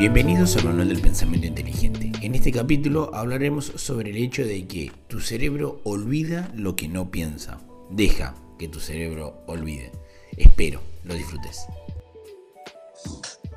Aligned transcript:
Bienvenidos 0.00 0.56
al 0.56 0.64
Manual 0.64 0.88
del 0.88 1.02
Pensamiento 1.02 1.46
Inteligente. 1.46 2.10
En 2.22 2.34
este 2.34 2.50
capítulo 2.50 3.14
hablaremos 3.14 3.66
sobre 3.66 4.08
el 4.08 4.16
hecho 4.16 4.42
de 4.46 4.66
que 4.66 4.90
tu 5.08 5.20
cerebro 5.20 5.82
olvida 5.84 6.50
lo 6.54 6.74
que 6.74 6.88
no 6.88 7.10
piensa. 7.10 7.58
Deja 7.90 8.34
que 8.58 8.66
tu 8.66 8.80
cerebro 8.80 9.42
olvide. 9.46 9.92
Espero 10.38 10.80
lo 11.04 11.12
disfrutes. 11.12 11.66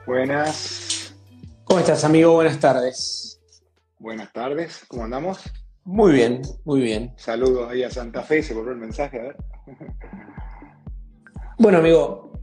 Buenas. 0.05 1.16
¿Cómo 1.64 1.80
estás, 1.80 2.04
amigo? 2.04 2.34
Buenas 2.34 2.60
tardes. 2.60 3.39
Buenas 3.98 4.34
tardes. 4.34 4.84
¿Cómo 4.89 5.05
andamos? 5.05 5.39
Muy 5.86 6.12
bien, 6.12 6.41
muy 6.66 6.82
bien. 6.82 7.14
Saludos 7.16 7.71
ahí 7.71 7.84
a 7.84 7.89
Santa 7.89 8.21
Fe. 8.21 8.44
Se 8.44 8.54
volvió 8.54 8.73
el 8.73 8.80
mensaje, 8.80 9.17
a 9.17 9.23
ver. 9.23 9.38
Bueno, 11.58 11.78
amigo, 11.78 12.34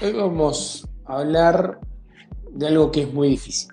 hoy 0.00 0.12
vamos 0.14 0.88
a 1.04 1.18
hablar 1.18 1.78
de 2.56 2.66
algo 2.68 2.90
que 2.90 3.02
es 3.02 3.12
muy 3.12 3.28
difícil, 3.28 3.72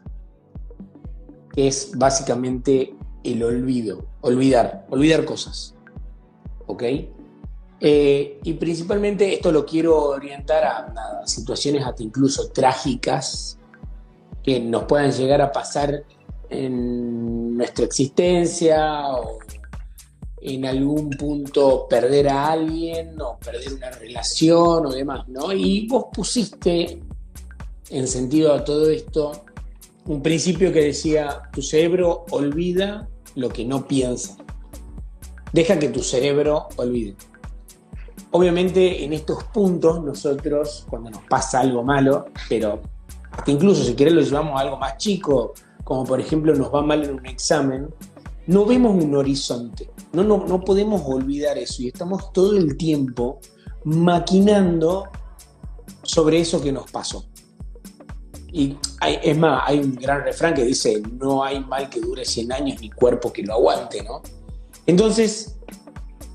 que 1.54 1.68
es 1.68 1.92
básicamente 1.96 2.96
el 3.24 3.42
olvido, 3.44 4.06
olvidar, 4.22 4.86
olvidar 4.90 5.26
cosas. 5.26 5.76
¿Ok? 6.68 6.84
Eh, 7.80 8.40
y 8.44 8.54
principalmente 8.54 9.34
esto 9.34 9.52
lo 9.52 9.66
quiero 9.66 10.10
orientar 10.10 10.64
a, 10.64 10.78
a, 11.22 11.28
situaciones 11.28 11.86
hasta 11.86 12.02
incluso 12.02 12.50
trágicas 12.50 13.58
que 14.42 14.60
nos 14.60 14.84
puedan 14.84 15.12
llegar 15.12 15.42
a 15.42 15.52
pasar 15.52 16.04
en 16.50 17.58
nuestra 17.58 17.86
existencia 17.86 19.08
o 19.16 19.40
en 20.42 20.66
algún 20.66 21.10
punto 21.12 21.88
perder 21.90 22.28
a 22.30 22.52
alguien 22.52 23.20
o 23.22 23.38
perder 23.38 23.74
una 23.74 23.92
relación 23.92 24.86
o 24.86 24.92
demás, 24.92 25.28
¿no? 25.28 25.54
Y 25.54 25.88
vos 25.88 26.06
pusiste 26.14 27.02
en 27.94 28.08
sentido 28.08 28.54
a 28.54 28.64
todo 28.64 28.90
esto 28.90 29.44
un 30.06 30.22
principio 30.22 30.74
que 30.74 30.82
decía, 30.82 31.44
tu 31.54 31.62
cerebro 31.62 32.26
olvida 32.32 33.08
lo 33.36 33.50
que 33.50 33.64
no 33.64 33.88
piensa. 33.88 34.36
Deja 35.54 35.80
que 35.80 35.90
tu 35.90 36.02
cerebro 36.02 36.68
olvide. 36.76 37.16
Obviamente 38.32 39.06
en 39.06 39.14
estos 39.14 39.44
puntos 39.46 40.04
nosotros, 40.04 40.86
cuando 40.90 41.12
nos 41.12 41.22
pasa 41.26 41.60
algo 41.60 41.84
malo, 41.84 42.26
pero 42.50 42.82
hasta 43.32 43.52
incluso 43.52 43.84
si 43.84 43.94
querés 43.94 44.14
lo 44.14 44.22
llevamos 44.22 44.60
a 44.60 44.64
algo 44.64 44.78
más 44.78 44.98
chico, 44.98 45.54
como 45.84 46.04
por 46.04 46.20
ejemplo 46.20 46.54
nos 46.56 46.74
va 46.74 46.82
mal 46.82 47.04
en 47.04 47.14
un 47.14 47.26
examen, 47.28 47.88
no 48.48 48.66
vemos 48.66 49.02
un 49.02 49.16
horizonte. 49.16 49.90
No, 50.14 50.24
no, 50.24 50.46
no 50.48 50.62
podemos 50.62 51.04
olvidar 51.06 51.58
eso 51.58 51.84
y 51.84 51.88
estamos 51.88 52.34
todo 52.34 52.58
el 52.58 52.76
tiempo 52.76 53.40
maquinando 53.86 55.08
sobre 56.02 56.40
eso 56.40 56.62
que 56.62 56.72
nos 56.72 56.92
pasó. 56.92 57.26
Y 58.54 58.78
hay, 59.00 59.20
es 59.24 59.36
más, 59.36 59.64
hay 59.66 59.80
un 59.80 59.96
gran 59.96 60.24
refrán 60.24 60.54
que 60.54 60.64
dice, 60.64 61.02
no 61.20 61.44
hay 61.44 61.60
mal 61.60 61.90
que 61.90 62.00
dure 62.00 62.24
100 62.24 62.52
años 62.52 62.80
ni 62.80 62.92
cuerpo 62.92 63.34
que 63.34 63.42
lo 63.42 63.54
aguante, 63.54 64.04
¿no? 64.04 64.22
Entonces, 64.86 65.56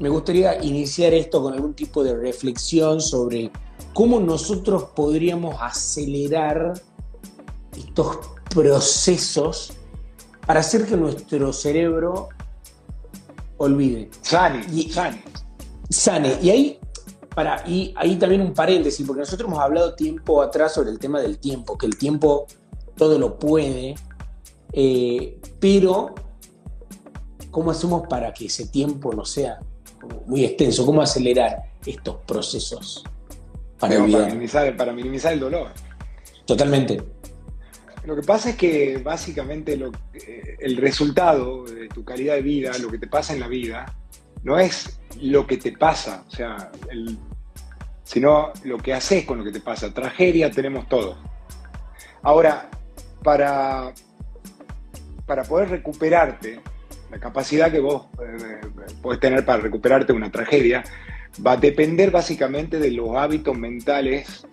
me 0.00 0.08
gustaría 0.08 0.62
iniciar 0.62 1.14
esto 1.14 1.40
con 1.40 1.54
algún 1.54 1.74
tipo 1.74 2.02
de 2.02 2.16
reflexión 2.16 3.00
sobre 3.00 3.52
cómo 3.94 4.18
nosotros 4.18 4.90
podríamos 4.96 5.56
acelerar 5.60 6.74
estos 7.76 8.18
procesos 8.50 9.72
para 10.44 10.60
hacer 10.60 10.86
que 10.86 10.96
nuestro 10.96 11.52
cerebro 11.52 12.30
olvide. 13.58 14.10
Sane, 14.22 14.66
y, 14.72 14.90
sane. 14.90 15.22
Sane. 15.88 16.38
Y 16.42 16.50
ahí, 16.50 16.80
para, 17.34 17.62
y 17.66 17.94
ahí 17.96 18.16
también 18.16 18.40
un 18.40 18.54
paréntesis, 18.54 19.06
porque 19.06 19.20
nosotros 19.20 19.48
hemos 19.48 19.60
hablado 19.60 19.94
tiempo 19.94 20.42
atrás 20.42 20.74
sobre 20.74 20.90
el 20.90 20.98
tema 20.98 21.20
del 21.20 21.38
tiempo, 21.38 21.78
que 21.78 21.86
el 21.86 21.96
tiempo 21.96 22.46
todo 22.96 23.18
lo 23.18 23.38
puede, 23.38 23.94
eh, 24.72 25.38
pero 25.60 26.14
¿cómo 27.50 27.70
hacemos 27.70 28.06
para 28.08 28.32
que 28.32 28.46
ese 28.46 28.68
tiempo 28.68 29.14
no 29.14 29.24
sea 29.24 29.58
muy 30.26 30.44
extenso? 30.44 30.84
¿Cómo 30.84 31.00
acelerar 31.00 31.62
estos 31.86 32.16
procesos 32.26 33.04
para, 33.78 33.96
para, 33.96 34.26
minimizar, 34.26 34.76
para 34.76 34.92
minimizar 34.92 35.32
el 35.32 35.40
dolor? 35.40 35.68
Totalmente. 36.44 37.02
Lo 38.04 38.16
que 38.16 38.22
pasa 38.22 38.50
es 38.50 38.56
que 38.56 38.98
básicamente 39.04 39.76
lo, 39.76 39.92
eh, 40.14 40.56
el 40.60 40.76
resultado 40.78 41.64
de 41.64 41.88
tu 41.88 42.04
calidad 42.04 42.34
de 42.34 42.42
vida, 42.42 42.72
lo 42.78 42.90
que 42.90 42.98
te 42.98 43.06
pasa 43.06 43.34
en 43.34 43.40
la 43.40 43.48
vida, 43.48 43.84
no 44.42 44.58
es 44.58 44.98
lo 45.20 45.46
que 45.46 45.56
te 45.56 45.72
pasa, 45.72 46.24
o 46.26 46.30
sea, 46.30 46.70
el, 46.90 47.18
sino 48.08 48.52
lo 48.64 48.78
que 48.78 48.94
haces 48.94 49.26
con 49.26 49.36
lo 49.36 49.44
que 49.44 49.52
te 49.52 49.60
pasa. 49.60 49.92
Tragedia 49.92 50.50
tenemos 50.50 50.88
todos. 50.88 51.18
Ahora, 52.22 52.70
para, 53.22 53.92
para 55.26 55.44
poder 55.44 55.68
recuperarte, 55.68 56.58
la 57.10 57.20
capacidad 57.20 57.70
que 57.70 57.80
vos 57.80 58.06
eh, 58.22 58.60
podés 59.02 59.20
tener 59.20 59.44
para 59.44 59.60
recuperarte 59.60 60.14
una 60.14 60.32
tragedia, 60.32 60.82
va 61.46 61.52
a 61.52 61.56
depender 61.58 62.10
básicamente 62.10 62.78
de 62.78 62.92
los 62.92 63.14
hábitos 63.14 63.58
mentales 63.58 64.46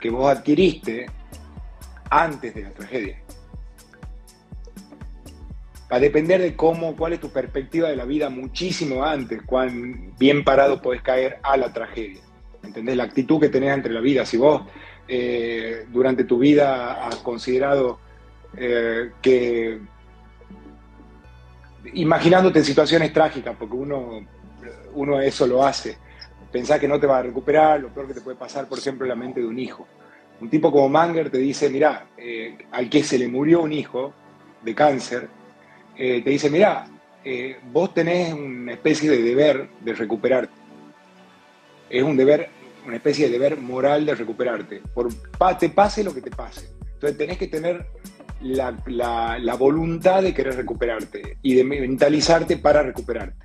que 0.00 0.10
vos 0.10 0.28
adquiriste 0.28 1.06
antes 2.10 2.52
de 2.52 2.62
la 2.62 2.70
tragedia. 2.70 3.22
Va 5.90 5.98
a 5.98 6.00
depender 6.00 6.42
de 6.42 6.56
cómo, 6.56 6.96
cuál 6.96 7.12
es 7.12 7.20
tu 7.20 7.30
perspectiva 7.30 7.88
de 7.88 7.94
la 7.94 8.06
vida 8.06 8.28
muchísimo 8.28 9.04
antes, 9.04 9.40
cuán 9.46 10.16
bien 10.18 10.42
parado 10.42 10.82
podés 10.82 11.02
caer 11.02 11.38
a 11.44 11.56
la 11.56 11.72
tragedia. 11.72 12.25
¿Entendés? 12.62 12.96
La 12.96 13.04
actitud 13.04 13.40
que 13.40 13.48
tenés 13.48 13.74
entre 13.74 13.92
la 13.92 14.00
vida. 14.00 14.24
Si 14.24 14.36
vos 14.36 14.62
eh, 15.08 15.86
durante 15.88 16.24
tu 16.24 16.38
vida 16.38 17.06
has 17.06 17.16
considerado 17.16 17.98
eh, 18.56 19.12
que, 19.22 19.80
imaginándote 21.94 22.58
en 22.58 22.64
situaciones 22.64 23.12
trágicas, 23.12 23.54
porque 23.58 23.76
uno, 23.76 24.26
uno 24.94 25.20
eso 25.20 25.46
lo 25.46 25.64
hace, 25.64 25.98
pensás 26.50 26.80
que 26.80 26.88
no 26.88 26.98
te 26.98 27.06
va 27.06 27.18
a 27.18 27.22
recuperar, 27.22 27.80
lo 27.80 27.88
peor 27.88 28.08
que 28.08 28.14
te 28.14 28.20
puede 28.20 28.36
pasar, 28.36 28.68
por 28.68 28.78
ejemplo, 28.78 29.04
en 29.04 29.10
la 29.10 29.16
mente 29.16 29.40
de 29.40 29.46
un 29.46 29.58
hijo 29.58 29.86
un 30.38 30.50
tipo 30.50 30.70
como 30.70 30.86
Manger 30.90 31.30
te 31.30 31.38
dice, 31.38 31.70
mira, 31.70 32.08
eh, 32.18 32.58
al 32.70 32.90
que 32.90 33.02
se 33.02 33.18
le 33.18 33.26
murió 33.26 33.62
un 33.62 33.72
hijo 33.72 34.12
de 34.62 34.74
cáncer, 34.74 35.28
te 35.96 36.20
dice, 36.20 36.50
mira, 36.50 36.86
eh, 37.28 37.58
vos 37.72 37.92
tenés 37.92 38.32
una 38.32 38.74
especie 38.74 39.10
de 39.10 39.20
deber 39.20 39.68
de 39.80 39.94
recuperarte. 39.94 40.54
Es 41.90 42.02
un 42.02 42.16
deber, 42.16 42.48
una 42.86 42.96
especie 42.96 43.26
de 43.26 43.32
deber 43.32 43.58
moral 43.58 44.06
de 44.06 44.14
recuperarte. 44.14 44.82
Por, 44.94 45.08
te 45.58 45.68
pase 45.70 46.04
lo 46.04 46.14
que 46.14 46.20
te 46.20 46.30
pase. 46.30 46.68
Entonces 46.94 47.18
tenés 47.18 47.38
que 47.38 47.48
tener 47.48 47.86
la, 48.40 48.76
la 48.86 49.54
voluntad 49.54 50.22
de 50.22 50.34
querer 50.34 50.56
recuperarte 50.56 51.38
y 51.42 51.54
de 51.54 51.64
mentalizarte 51.64 52.56
para 52.56 52.82
recuperarte. 52.82 53.44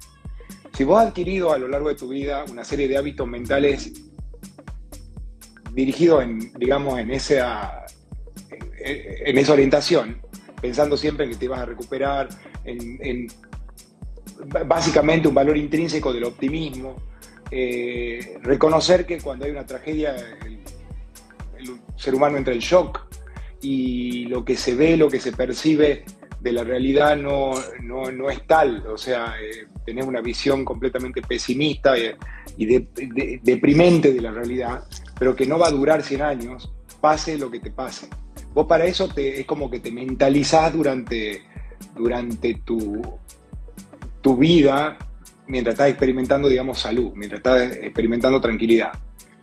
Si 0.74 0.84
vos 0.84 1.02
has 1.02 1.08
adquirido 1.08 1.52
a 1.52 1.58
lo 1.58 1.68
largo 1.68 1.90
de 1.90 1.96
tu 1.96 2.10
vida 2.10 2.46
una 2.50 2.64
serie 2.64 2.88
de 2.88 2.98
hábitos 2.98 3.28
mentales 3.28 3.92
dirigido 5.74 6.22
en, 6.22 6.52
digamos, 6.54 7.00
en 7.00 7.12
esa, 7.12 7.86
en, 8.50 9.38
esa 9.38 9.54
orientación, 9.54 10.22
pensando 10.62 10.98
siempre 10.98 11.26
en 11.26 11.32
que 11.32 11.38
te 11.38 11.48
vas 11.48 11.60
a 11.60 11.66
recuperar, 11.66 12.30
en, 12.64 13.28
básicamente 14.66 15.28
un 15.28 15.36
valor 15.36 15.58
intrínseco 15.58 16.12
del 16.14 16.26
optimismo, 16.26 16.96
eh, 17.54 18.38
reconocer 18.42 19.06
que 19.06 19.20
cuando 19.20 19.44
hay 19.44 19.52
una 19.52 19.66
tragedia 19.66 20.16
el, 20.46 20.62
ser 21.98 22.16
humano 22.16 22.38
entra 22.38 22.54
en 22.54 22.60
shock 22.60 23.02
y 23.62 24.26
lo 24.26 24.44
que 24.46 24.56
se 24.56 24.74
ve, 24.74 24.96
lo 24.96 25.10
que 25.10 25.20
se 25.20 25.34
percibe 25.34 26.06
de 26.40 26.52
la 26.52 26.64
realidad 26.64 27.18
no, 27.18 27.52
no, 27.84 28.30
es 28.30 28.48
tal, 28.48 28.88
o 28.88 28.98
sea, 28.98 29.36
eh, 29.40 29.68
tenés 29.86 30.08
una 30.08 30.22
visión 30.22 30.66
completamente 30.66 31.22
pesimista 31.22 31.94
y, 31.98 32.16
deprimente 33.44 34.14
de 34.14 34.22
la 34.22 34.32
realidad, 34.32 34.86
pero 35.20 35.36
que 35.36 35.46
no 35.46 35.60
va 35.60 35.68
a 35.68 35.72
durar 35.72 36.02
100 36.02 36.22
años, 36.22 36.74
pase 37.00 37.38
lo 37.38 37.52
que 37.52 37.60
te 37.60 37.70
pase. 37.70 38.08
Vos 38.54 38.66
para 38.66 38.86
eso 38.86 39.08
te, 39.08 39.42
es 39.42 39.46
como 39.46 39.70
que 39.70 39.80
te 39.80 39.92
mentalizás 39.92 40.74
durante, 40.74 41.44
durante 41.96 42.56
tu, 42.66 43.02
tu 44.22 44.38
vida 44.38 44.98
mientras 45.52 45.74
estás 45.74 45.90
experimentando, 45.90 46.48
digamos, 46.48 46.80
salud, 46.80 47.12
mientras 47.14 47.40
estás 47.40 47.78
experimentando 47.84 48.40
tranquilidad. 48.40 48.92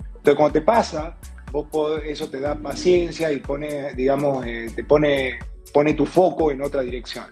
Entonces, 0.06 0.34
cuando 0.34 0.52
te 0.52 0.62
pasa, 0.62 1.19
vos 1.52 1.69
eso 2.05 2.28
te 2.31 2.40
da 2.40 2.55
paciencia 2.55 3.31
y 3.31 3.38
pone, 3.40 3.94
digamos, 3.94 4.44
eh, 4.46 4.72
te 4.75 4.84
pone, 4.84 5.38
pone 5.72 5.93
tu 5.94 6.06
foco 6.06 6.50
en 6.50 6.62
otra 6.62 6.81
dirección. 6.81 7.26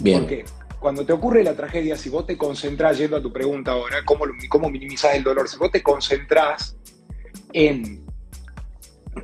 Bien. 0.00 0.20
¿Por 0.20 0.28
qué? 0.28 0.44
Cuando 0.80 1.04
te 1.04 1.12
ocurre 1.12 1.44
la 1.44 1.54
tragedia, 1.54 1.96
si 1.96 2.08
vos 2.08 2.26
te 2.26 2.36
concentrás, 2.36 2.98
yendo 2.98 3.16
a 3.16 3.22
tu 3.22 3.32
pregunta 3.32 3.72
ahora, 3.72 3.98
¿cómo, 4.04 4.24
cómo 4.48 4.70
minimizás 4.70 5.14
el 5.14 5.22
dolor? 5.22 5.48
Si 5.48 5.56
vos 5.58 5.70
te 5.70 5.82
concentrás 5.82 6.76
en 7.52 8.04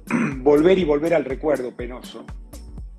volver 0.43 0.79
y 0.79 0.85
volver 0.85 1.15
al 1.15 1.25
recuerdo 1.25 1.75
penoso, 1.75 2.25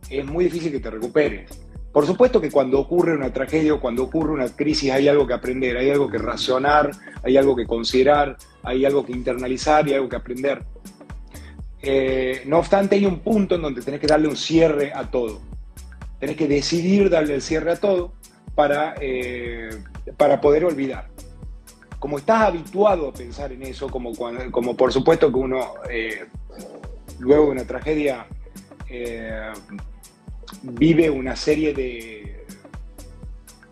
es 0.09 0.25
muy 0.25 0.45
difícil 0.45 0.71
que 0.71 0.79
te 0.79 0.89
recuperes. 0.89 1.61
Por 1.91 2.05
supuesto 2.05 2.39
que 2.39 2.49
cuando 2.49 2.79
ocurre 2.79 3.13
una 3.13 3.33
tragedia 3.33 3.73
o 3.73 3.79
cuando 3.81 4.03
ocurre 4.03 4.31
una 4.31 4.47
crisis 4.47 4.91
hay 4.91 5.09
algo 5.09 5.27
que 5.27 5.33
aprender, 5.33 5.75
hay 5.75 5.89
algo 5.89 6.09
que 6.09 6.17
razonar, 6.17 6.91
hay 7.21 7.35
algo 7.35 7.55
que 7.55 7.65
considerar, 7.67 8.37
hay 8.63 8.85
algo 8.85 9.05
que 9.05 9.11
internalizar 9.11 9.87
y 9.87 9.93
algo 9.93 10.07
que 10.07 10.15
aprender. 10.15 10.63
Eh, 11.81 12.43
no 12.45 12.59
obstante, 12.59 12.95
hay 12.95 13.05
un 13.05 13.19
punto 13.19 13.55
en 13.55 13.63
donde 13.63 13.81
tenés 13.81 13.99
que 13.99 14.07
darle 14.07 14.29
un 14.29 14.37
cierre 14.37 14.93
a 14.93 15.11
todo. 15.11 15.41
Tenés 16.19 16.37
que 16.37 16.47
decidir 16.47 17.09
darle 17.09 17.35
el 17.35 17.41
cierre 17.41 17.71
a 17.71 17.75
todo 17.75 18.13
para, 18.55 18.95
eh, 19.01 19.69
para 20.15 20.39
poder 20.39 20.63
olvidar. 20.63 21.09
Como 21.99 22.17
estás 22.17 22.41
habituado 22.43 23.09
a 23.09 23.13
pensar 23.13 23.51
en 23.51 23.63
eso, 23.63 23.89
como, 23.89 24.13
como 24.51 24.77
por 24.77 24.93
supuesto 24.93 25.31
que 25.31 25.37
uno 25.37 25.73
eh, 25.89 26.25
luego 27.19 27.45
de 27.45 27.51
una 27.51 27.65
tragedia 27.65 28.27
vive 30.63 31.09
una 31.09 31.35
serie 31.35 31.73
de 31.73 32.45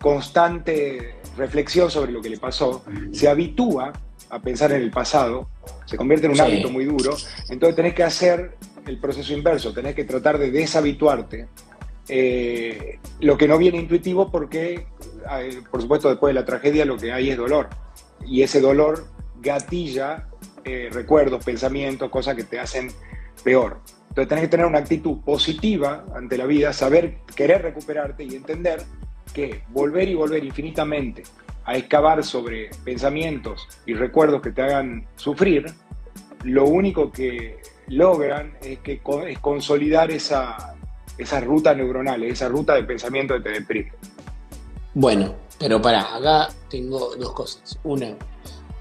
constante 0.00 1.16
reflexión 1.36 1.90
sobre 1.90 2.12
lo 2.12 2.20
que 2.20 2.30
le 2.30 2.38
pasó, 2.38 2.84
se 3.12 3.28
habitúa 3.28 3.92
a 4.30 4.40
pensar 4.40 4.72
en 4.72 4.82
el 4.82 4.90
pasado, 4.90 5.48
se 5.86 5.96
convierte 5.96 6.26
en 6.26 6.32
un 6.32 6.40
hábito 6.40 6.70
muy 6.70 6.84
duro, 6.84 7.16
entonces 7.48 7.76
tenés 7.76 7.94
que 7.94 8.02
hacer 8.02 8.56
el 8.86 8.98
proceso 8.98 9.32
inverso, 9.32 9.72
tenés 9.72 9.94
que 9.94 10.04
tratar 10.04 10.38
de 10.38 10.50
deshabituarte 10.50 11.48
eh, 12.12 12.98
lo 13.20 13.38
que 13.38 13.46
no 13.46 13.56
viene 13.56 13.78
intuitivo 13.78 14.32
porque, 14.32 14.86
por 15.70 15.80
supuesto, 15.80 16.08
después 16.08 16.34
de 16.34 16.40
la 16.40 16.44
tragedia 16.44 16.84
lo 16.84 16.96
que 16.96 17.12
hay 17.12 17.30
es 17.30 17.36
dolor. 17.36 17.68
Y 18.26 18.42
ese 18.42 18.60
dolor 18.60 19.06
gatilla 19.40 20.26
eh, 20.64 20.88
recuerdos, 20.90 21.44
pensamientos, 21.44 22.10
cosas 22.10 22.34
que 22.34 22.42
te 22.42 22.58
hacen 22.58 22.90
peor. 23.44 23.78
Entonces 24.10 24.28
tenés 24.28 24.44
que 24.44 24.48
tener 24.48 24.66
una 24.66 24.78
actitud 24.78 25.20
positiva 25.20 26.04
ante 26.16 26.36
la 26.36 26.44
vida, 26.44 26.72
saber 26.72 27.18
querer 27.36 27.62
recuperarte 27.62 28.24
y 28.24 28.34
entender 28.34 28.82
que 29.32 29.62
volver 29.68 30.08
y 30.08 30.14
volver 30.14 30.44
infinitamente 30.44 31.22
a 31.64 31.76
excavar 31.76 32.24
sobre 32.24 32.70
pensamientos 32.84 33.68
y 33.86 33.94
recuerdos 33.94 34.42
que 34.42 34.50
te 34.50 34.62
hagan 34.62 35.06
sufrir, 35.14 35.66
lo 36.42 36.64
único 36.64 37.12
que 37.12 37.60
logran 37.86 38.54
es, 38.62 38.80
que, 38.80 39.00
es 39.28 39.38
consolidar 39.38 40.10
esa, 40.10 40.74
esa 41.16 41.40
ruta 41.40 41.72
neuronal, 41.72 42.24
esa 42.24 42.48
ruta 42.48 42.74
de 42.74 42.82
pensamiento 42.82 43.34
que 43.34 43.40
te 43.40 43.50
deprime. 43.50 43.92
Bueno, 44.92 45.36
pero 45.56 45.80
para, 45.80 46.16
acá 46.16 46.48
tengo 46.68 47.14
dos 47.14 47.32
cosas. 47.32 47.78
Una, 47.84 48.16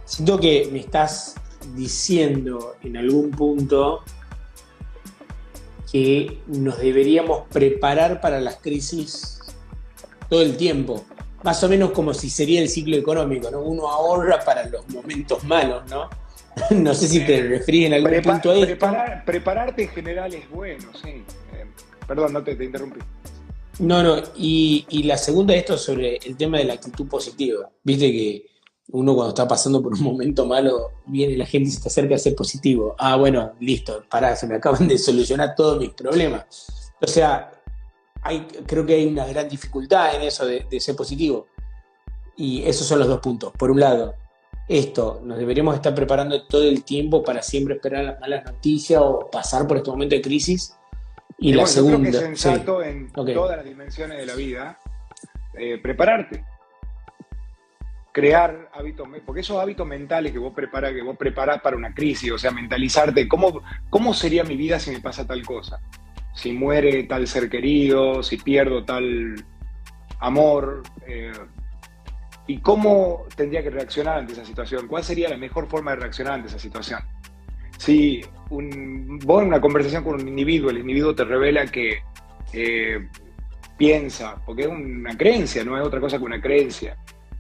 siento 0.06 0.40
que 0.40 0.68
me 0.72 0.80
estás 0.80 1.36
diciendo 1.76 2.78
en 2.82 2.98
algún 2.98 3.30
punto 3.30 4.04
que 5.92 6.40
nos 6.48 6.78
deberíamos 6.80 7.48
preparar 7.50 8.22
para 8.22 8.40
las 8.40 8.58
crisis 8.58 9.40
todo 10.30 10.42
el 10.42 10.58
tiempo 10.58 11.06
más 11.44 11.64
o 11.64 11.70
menos 11.70 11.92
como 11.92 12.14
si 12.14 12.30
sería 12.30 12.62
el 12.62 12.70
ciclo 12.70 12.98
económico, 12.98 13.50
¿no? 13.50 13.62
Uno 13.62 13.90
ahorra 13.90 14.44
para 14.44 14.68
los 14.68 14.88
momentos 14.90 15.44
malos, 15.44 15.84
¿no? 15.90 16.10
no 16.72 16.94
sé 16.94 17.08
si 17.08 17.26
te 17.26 17.42
referís 17.44 17.86
en 17.86 17.94
algún 17.94 18.22
punto 18.22 18.52
a 18.52 18.58
esto. 18.58 18.88
prepararte 19.26 19.84
en 19.84 19.90
general 19.90 20.34
es 20.34 20.50
bueno, 20.50 20.90
sí. 21.02 21.24
Eh, 21.54 21.66
perdón, 22.08 22.34
no 22.34 22.44
te, 22.44 22.52
interrumpí. 22.52 23.00
No, 23.80 24.04
no, 24.04 24.22
y, 24.36 25.04
la 25.04 25.18
segunda 25.18 25.56
esto 25.56 25.78
sobre 25.78 26.18
el 26.18 26.36
tema 26.36 26.58
de 26.58 26.66
la 26.66 26.74
actitud 26.74 27.08
positiva. 27.08 27.70
Viste 27.84 28.12
que 28.12 28.46
uno 28.92 29.14
cuando 29.14 29.30
está 29.30 29.48
pasando 29.48 29.82
por 29.84 29.94
un 29.94 30.02
momento 30.02 30.46
malo, 30.46 30.92
viene 31.06 31.38
la 31.38 31.46
gente 31.46 31.70
y 31.70 31.72
se 31.72 31.82
te 31.82 31.90
acerca 31.90 32.16
a 32.16 32.18
ser 32.18 32.36
positivo. 32.36 32.96
Ah, 32.98 33.16
bueno, 33.16 33.54
listo, 33.60 34.04
pará, 34.10 34.36
se 34.36 34.48
me 34.48 34.56
acaban 34.56 34.88
de 34.88 34.98
solucionar 34.98 35.54
todos 35.56 35.80
mis 35.80 35.92
problemas. 35.92 36.92
O 37.02 37.08
sea, 37.08 37.52
creo 38.66 38.86
que 38.86 38.96
hay 38.96 39.06
una 39.06 39.26
gran 39.26 39.48
dificultad 39.48 40.16
en 40.16 40.24
eso 40.24 40.46
de, 40.46 40.80
ser 40.80 40.96
positivo. 40.96 41.48
Y 42.36 42.64
esos 42.64 42.88
son 42.88 43.00
los 43.00 43.08
dos 43.08 43.20
puntos. 43.20 43.54
Por 43.58 43.70
un 43.70 43.80
lado, 43.80 44.16
esto, 44.68 45.22
nos 45.24 45.38
deberíamos 45.38 45.76
estar 45.76 45.94
preparando 45.94 46.48
todo 46.48 46.64
el 46.64 46.84
tiempo 46.84 47.24
para 47.24 47.44
siempre 47.44 47.76
esperar 47.76 48.06
las 48.06 48.20
malas 48.20 48.46
noticias 48.46 49.02
o 49.04 49.30
pasar 49.32 49.68
por 49.68 49.78
este 49.78 49.92
momento 49.92 50.16
de 50.16 50.22
crisis. 50.22 50.76
Y, 51.38 51.54
la 51.54 51.68
segunda. 51.68 52.10
Creo 52.10 52.12
que 52.12 52.18
es 52.34 52.40
sensato 52.42 52.84
en 52.84 53.12
todas 53.12 53.58
las 53.58 53.66
dimensiones 53.66 54.18
de 54.18 54.26
la 54.26 54.36
vida 54.36 54.80
eh, 55.54 55.78
prepararte. 55.78 56.44
Crear 58.20 58.70
hábitos, 58.74 59.08
porque 59.26 59.42
esos 59.42 59.58
hábitos 59.58 59.88
mentales 59.88 60.32
que 60.32 60.40
vos 60.40 60.54
preparas, 60.54 60.94
que 60.94 61.02
vos 61.02 61.18
preparás 61.18 61.62
para 61.62 61.78
una 61.78 61.94
crisis, 61.94 62.32
o 62.32 62.38
sea, 62.38 62.52
mentalizarte, 62.52 63.28
¿cómo, 63.28 63.62
¿cómo 63.90 64.14
sería 64.14 64.44
mi 64.44 64.58
vida 64.58 64.80
si 64.80 64.92
me 64.92 65.00
pasa 65.00 65.26
tal 65.26 65.46
cosa? 65.46 65.80
si 66.40 66.54
muere 66.54 67.04
tal 67.04 67.28
ser 67.28 67.50
querido, 67.50 68.24
si 68.24 68.38
pierdo 68.38 68.86
tal 68.86 69.44
amor, 70.20 70.84
eh, 71.06 71.34
y 72.48 72.60
cómo 72.60 73.26
tendría 73.36 73.62
que 73.62 73.70
reaccionar 73.70 74.20
ante 74.20 74.34
esa 74.34 74.46
situación, 74.46 74.88
cuál 74.88 75.04
sería 75.04 75.30
la 75.30 75.38
mejor 75.38 75.68
forma 75.68 75.92
de 75.92 75.98
reaccionar 75.98 76.34
ante 76.34 76.48
esa 76.48 76.60
situación. 76.60 77.02
Si 77.78 78.22
un, 78.50 79.20
vos 79.20 79.42
en 79.42 79.50
una 79.50 79.62
conversación 79.62 80.04
con 80.04 80.16
un 80.16 80.28
individuo, 80.28 80.70
el 80.70 80.80
individuo 80.80 81.14
te 81.14 81.26
revela 81.26 81.66
que 81.68 82.00
eh, 82.54 83.08
piensa, 83.78 84.42
porque 84.46 84.64
es 84.64 84.68
una 84.68 85.16
creencia, 85.18 85.64
no 85.64 85.78
es 85.78 85.86
otra 85.86 86.00
cosa 86.00 86.18
que 86.18 86.24
una 86.24 86.42
creencia, 86.42 86.98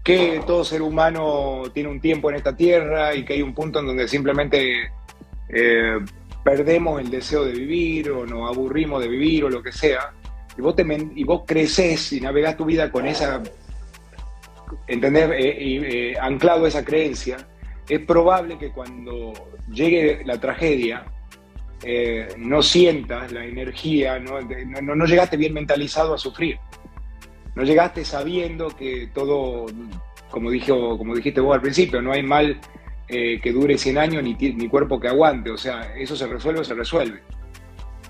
que 0.10 0.42
todo 0.48 0.64
ser 0.64 0.82
humano 0.82 1.62
tiene 1.72 1.88
un 1.88 2.02
tiempo 2.02 2.32
en 2.32 2.38
esta 2.38 2.56
tierra 2.56 3.14
y 3.14 3.24
que 3.24 3.34
hay 3.34 3.44
un 3.44 3.54
punto 3.54 3.80
en 3.80 3.86
donde 3.86 4.08
simplemente 4.08 4.90
eh, 5.50 6.00
perdemos 6.44 7.00
el 7.00 7.12
deseo 7.12 7.46
de 7.46 7.54
vivir 7.54 8.10
o 8.10 8.26
nos 8.26 8.50
aburrimos 8.50 9.04
de 9.04 9.08
vivir 9.08 9.44
o 9.44 9.52
lo 9.52 9.62
que 9.62 9.72
sea, 9.72 10.12
y 10.58 10.62
vos, 10.62 10.74
y 11.16 11.24
vos 11.24 11.44
creces 11.46 12.12
y 12.14 12.22
navegás 12.22 12.58
tu 12.58 12.66
vida 12.66 12.92
con 12.92 13.06
esa, 13.06 13.44
¿entendés? 14.88 15.30
Eh, 15.30 15.58
eh, 15.60 16.16
anclado 16.20 16.66
esa 16.66 16.84
creencia, 16.84 17.38
es 17.88 18.00
probable 18.00 18.58
que 18.58 18.72
cuando 18.72 19.34
llegue 19.72 20.24
la 20.26 20.40
tragedia 20.40 21.06
no 22.38 22.64
sientas 22.64 23.32
la 23.32 23.46
energía, 23.46 24.18
no, 24.18 24.42
no 24.42 25.06
llegaste 25.06 25.38
bien 25.38 25.54
mentalizado 25.54 26.16
a 26.16 26.18
sufrir. 26.18 26.58
No 27.60 27.66
llegaste 27.66 28.06
sabiendo 28.06 28.70
que 28.70 29.10
todo, 29.14 29.66
como, 30.32 30.50
dijiste 30.50 31.42
vos 31.42 31.54
al 31.54 31.62
principio, 31.62 32.02
no 32.02 32.14
hay 32.14 32.24
mal 32.24 32.58
eh, 33.10 33.38
que 33.44 33.52
dure 33.52 33.78
100 33.78 33.98
años 33.98 34.24
ni, 34.24 34.34
ni 34.34 34.70
cuerpo 34.70 34.98
que 34.98 35.10
aguante. 35.10 35.52
O 35.52 35.58
sea, 35.58 35.94
eso 35.98 36.16
se 36.16 36.26
resuelve 36.26 36.62
o 36.62 36.64
se 36.64 36.74
resuelve. 36.74 37.20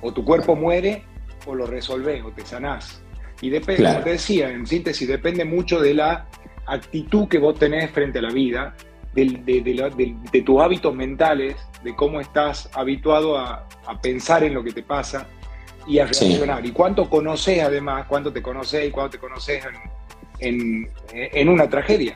O 0.01 0.13
tu 0.13 0.23
cuerpo 0.23 0.55
muere 0.55 1.01
o 1.47 1.55
lo 1.55 1.65
resolvés 1.65 2.23
o 2.23 2.29
te 2.29 2.45
sanás. 2.45 3.01
Y 3.41 3.49
depende, 3.49 3.85
como 3.85 4.03
te 4.03 4.11
decía, 4.11 4.51
en 4.51 4.67
síntesis, 4.67 5.07
depende 5.07 5.43
mucho 5.45 5.81
de 5.81 5.95
la 5.95 6.27
actitud 6.67 7.27
que 7.27 7.39
vos 7.39 7.57
tenés 7.57 7.89
frente 7.89 8.19
a 8.19 8.21
la 8.21 8.31
vida, 8.31 8.75
de, 9.15 10.43
tus 10.45 10.61
hábitos 10.61 10.93
mentales, 10.93 11.55
de 11.83 11.95
cómo 11.95 12.21
estás 12.21 12.69
habituado 12.75 13.35
a, 13.35 13.67
pensar 14.03 14.43
en 14.43 14.53
lo 14.53 14.63
que 14.63 14.73
te 14.73 14.83
pasa 14.83 15.25
y 15.89 15.99
a 15.99 16.05
reaccionar. 16.05 16.65
Y 16.65 16.71
cuánto 16.71 17.09
conoces 17.09 17.61
además, 17.61 18.05
cuánto 18.07 18.31
te 18.31 18.41
conoces 18.41 18.87
y 18.87 18.91
cuánto 18.91 19.11
te 19.11 19.19
conoces 19.19 19.63
en, 20.39 20.89
en 21.11 21.49
una 21.49 21.67
tragedia 21.67 22.15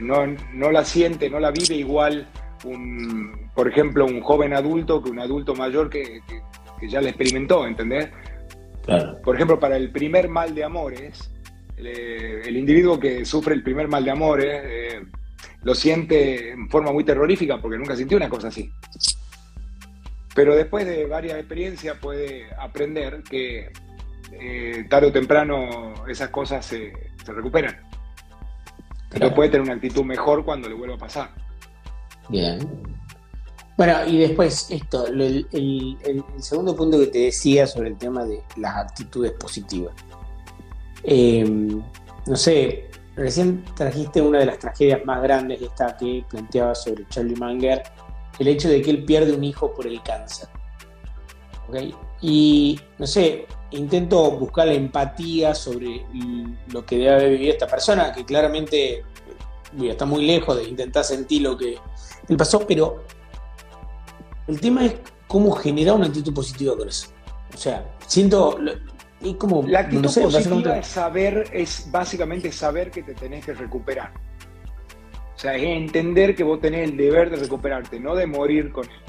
no, 0.00 0.70
la 0.70 0.84
siente, 0.84 1.30
no 1.30 1.40
la 1.40 1.50
vive 1.50 1.74
igual, 1.74 2.28
un, 2.64 3.50
por 3.54 3.68
ejemplo, 3.68 4.04
un 4.06 4.20
joven 4.20 4.54
adulto 4.54 5.02
que 5.02 5.10
un 5.10 5.18
adulto 5.18 5.54
mayor 5.54 5.90
que, 5.90 6.20
ya 6.88 7.00
la 7.00 7.08
experimentó, 7.08 7.66
¿entendés? 7.66 8.08
Por 9.22 9.34
ejemplo, 9.34 9.60
para 9.60 9.76
el 9.76 9.90
primer 9.90 10.28
mal 10.28 10.54
de 10.54 10.64
amores, 10.64 11.30
el, 11.76 12.56
individuo 12.56 12.98
que 12.98 13.24
sufre 13.24 13.54
el 13.54 13.62
primer 13.62 13.88
mal 13.88 14.04
de 14.04 14.10
amores 14.10 14.60
eh, 14.64 15.02
lo 15.62 15.74
siente 15.74 16.50
en 16.50 16.68
forma 16.68 16.92
muy 16.92 17.04
terrorífica 17.04 17.60
porque 17.60 17.78
nunca 17.78 17.94
sintió 17.94 18.16
una 18.16 18.28
cosa 18.28 18.48
así. 18.48 18.70
Pero 20.38 20.54
después 20.54 20.86
de 20.86 21.04
varias 21.06 21.36
experiencias 21.36 21.98
puede 21.98 22.46
aprender 22.56 23.24
que 23.24 23.72
eh, 24.30 24.86
tarde 24.88 25.08
o 25.08 25.12
temprano 25.12 26.06
esas 26.06 26.28
cosas 26.28 26.64
se 26.64 26.92
recuperan. 27.26 27.76
Pero 29.10 29.34
puede 29.34 29.50
tener 29.50 29.62
una 29.62 29.74
actitud 29.74 30.04
mejor 30.04 30.44
cuando 30.44 30.68
le 30.68 30.76
vuelva 30.76 30.94
a 30.94 30.98
pasar. 30.98 31.30
Bien. 32.28 32.60
Bueno, 33.76 34.06
y 34.06 34.18
después 34.18 34.70
esto, 34.70 35.08
el, 35.08 35.48
segundo 36.38 36.76
punto 36.76 37.00
que 37.00 37.08
te 37.08 37.18
decía 37.18 37.66
sobre 37.66 37.88
el 37.88 37.98
tema 37.98 38.24
de 38.24 38.40
las 38.58 38.76
actitudes 38.76 39.32
positivas. 39.32 39.92
Em, 41.02 41.82
no 42.28 42.36
sé, 42.36 42.92
recién 43.16 43.64
trajiste 43.74 44.22
una 44.22 44.38
de 44.38 44.46
las 44.46 44.60
tragedias 44.60 45.04
más 45.04 45.20
grandes, 45.20 45.60
esta 45.60 45.96
que 45.96 46.24
planteaba 46.30 46.76
sobre 46.76 47.08
Charlie 47.08 47.34
Munger, 47.34 47.82
el 48.38 48.48
hecho 48.48 48.68
de 48.68 48.82
que 48.82 48.90
él 48.90 49.04
pierde 49.04 49.32
un 49.32 49.44
hijo 49.44 49.74
por 49.74 49.86
el 49.86 50.02
cáncer. 50.02 50.48
Y 52.20 52.80
no 52.98 53.06
sé, 53.06 53.46
intento 53.70 54.30
buscar 54.32 54.66
la 54.66 54.74
empatía 54.74 55.54
sobre 55.54 56.04
lo 56.72 56.84
que 56.84 56.98
debe 56.98 57.14
haber 57.14 57.30
vivido 57.30 57.52
esta 57.52 57.66
persona, 57.66 58.12
que 58.12 58.24
claramente 58.24 59.04
está 59.82 60.06
muy 60.06 60.26
lejos 60.26 60.56
de 60.56 60.64
intentar 60.64 61.04
sentir 61.04 61.42
lo 61.42 61.56
que 61.56 61.76
le 62.26 62.36
pasó, 62.36 62.66
pero 62.66 63.04
el 64.46 64.60
tema 64.60 64.86
es 64.86 64.94
cómo 65.26 65.52
generar 65.52 65.96
una 65.96 66.06
actitud 66.06 66.32
positiva 66.32 66.76
con 66.76 66.88
eso. 66.88 67.08
O 67.54 67.56
sea, 67.56 67.86
siento 68.06 68.58
y 69.20 69.34
como 69.34 69.62
la 69.66 69.80
actitud 69.80 70.22
positiva 70.22 70.78
es 70.78 70.86
saber 70.86 71.50
es 71.52 71.88
básicamente 71.90 72.52
saber 72.52 72.90
que 72.90 73.02
te 73.02 73.14
tenés 73.14 73.44
que 73.44 73.52
recuperar. 73.52 74.12
O 75.38 75.40
sea, 75.40 75.54
es 75.54 75.62
entender 75.62 76.34
que 76.34 76.42
vos 76.42 76.60
tenés 76.60 76.88
el 76.88 76.96
deber 76.96 77.30
de 77.30 77.36
recuperarte, 77.36 78.00
no 78.00 78.16
de 78.16 78.26
morir 78.26 78.72
con 78.72 78.86
él. 78.86 79.00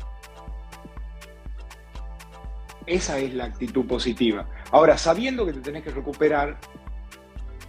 Esa 2.85 3.17
es 3.17 3.33
la 3.33 3.45
actitud 3.45 3.87
positiva. 3.87 4.47
Ahora, 4.69 4.95
sabiendo 4.95 5.43
que 5.43 5.53
te 5.53 5.61
tenés 5.61 5.81
que 5.81 5.89
recuperar, 5.89 6.59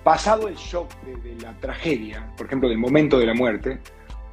pasado 0.04 0.46
el 0.46 0.56
shock 0.56 0.92
de, 1.04 1.40
la 1.40 1.58
tragedia, 1.58 2.30
por 2.36 2.48
ejemplo, 2.48 2.68
del 2.68 2.76
momento 2.76 3.18
de 3.18 3.24
la 3.24 3.32
muerte, 3.32 3.80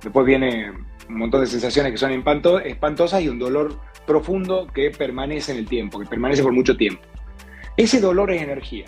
después 0.04 0.26
viene 0.26 0.74
un 1.08 1.18
montón 1.18 1.40
de 1.40 1.48
sensaciones 1.48 1.94
que 1.94 1.98
son 1.98 2.12
espantosas 2.66 3.22
y 3.22 3.30
un 3.30 3.40
dolor 3.40 3.80
profundo 4.06 4.68
que 4.68 4.92
permanece 4.92 5.54
en 5.54 5.60
el 5.60 5.70
tiempo, 5.70 6.00
que 6.00 6.06
permanece 6.06 6.44
por 6.44 6.52
mucho 6.52 6.76
tiempo. 6.76 7.02
Ese 7.78 8.02
dolor 8.02 8.30
es 8.32 8.42
energía. 8.42 8.88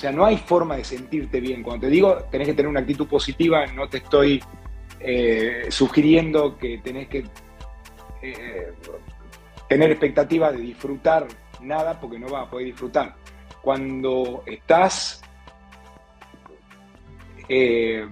O 0.00 0.02
sea, 0.02 0.12
no 0.12 0.24
hay 0.24 0.38
forma 0.38 0.76
de 0.76 0.84
sentirte 0.84 1.40
bien. 1.40 1.62
Cuando 1.62 1.86
te 1.86 1.90
digo 1.90 2.16
tenés 2.30 2.48
que 2.48 2.54
tener 2.54 2.70
una 2.70 2.80
actitud 2.80 3.06
positiva, 3.06 3.66
no 3.66 3.86
te 3.86 3.98
estoy 3.98 4.42
eh, 4.98 5.66
sugiriendo 5.68 6.56
que 6.56 6.78
tenés 6.78 7.06
que 7.08 7.26
eh, 8.22 8.72
tener 9.68 9.90
expectativa 9.90 10.52
de 10.52 10.62
disfrutar 10.62 11.26
nada 11.60 12.00
porque 12.00 12.18
no 12.18 12.30
vas 12.30 12.46
a 12.46 12.50
poder 12.50 12.68
disfrutar. 12.68 13.14
Cuando 13.60 14.42
estás 14.46 15.20
eh, 17.46 18.08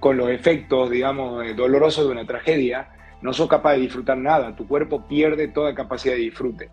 con 0.00 0.16
los 0.16 0.30
efectos, 0.30 0.88
digamos, 0.88 1.54
dolorosos 1.54 2.06
de 2.06 2.12
una 2.12 2.24
tragedia, 2.24 2.88
no 3.20 3.34
sos 3.34 3.46
capaz 3.46 3.72
de 3.72 3.80
disfrutar 3.80 4.16
nada, 4.16 4.56
tu 4.56 4.66
cuerpo 4.66 5.06
pierde 5.06 5.48
toda 5.48 5.74
capacidad 5.74 6.14
de 6.14 6.20
disfrute. 6.20 6.70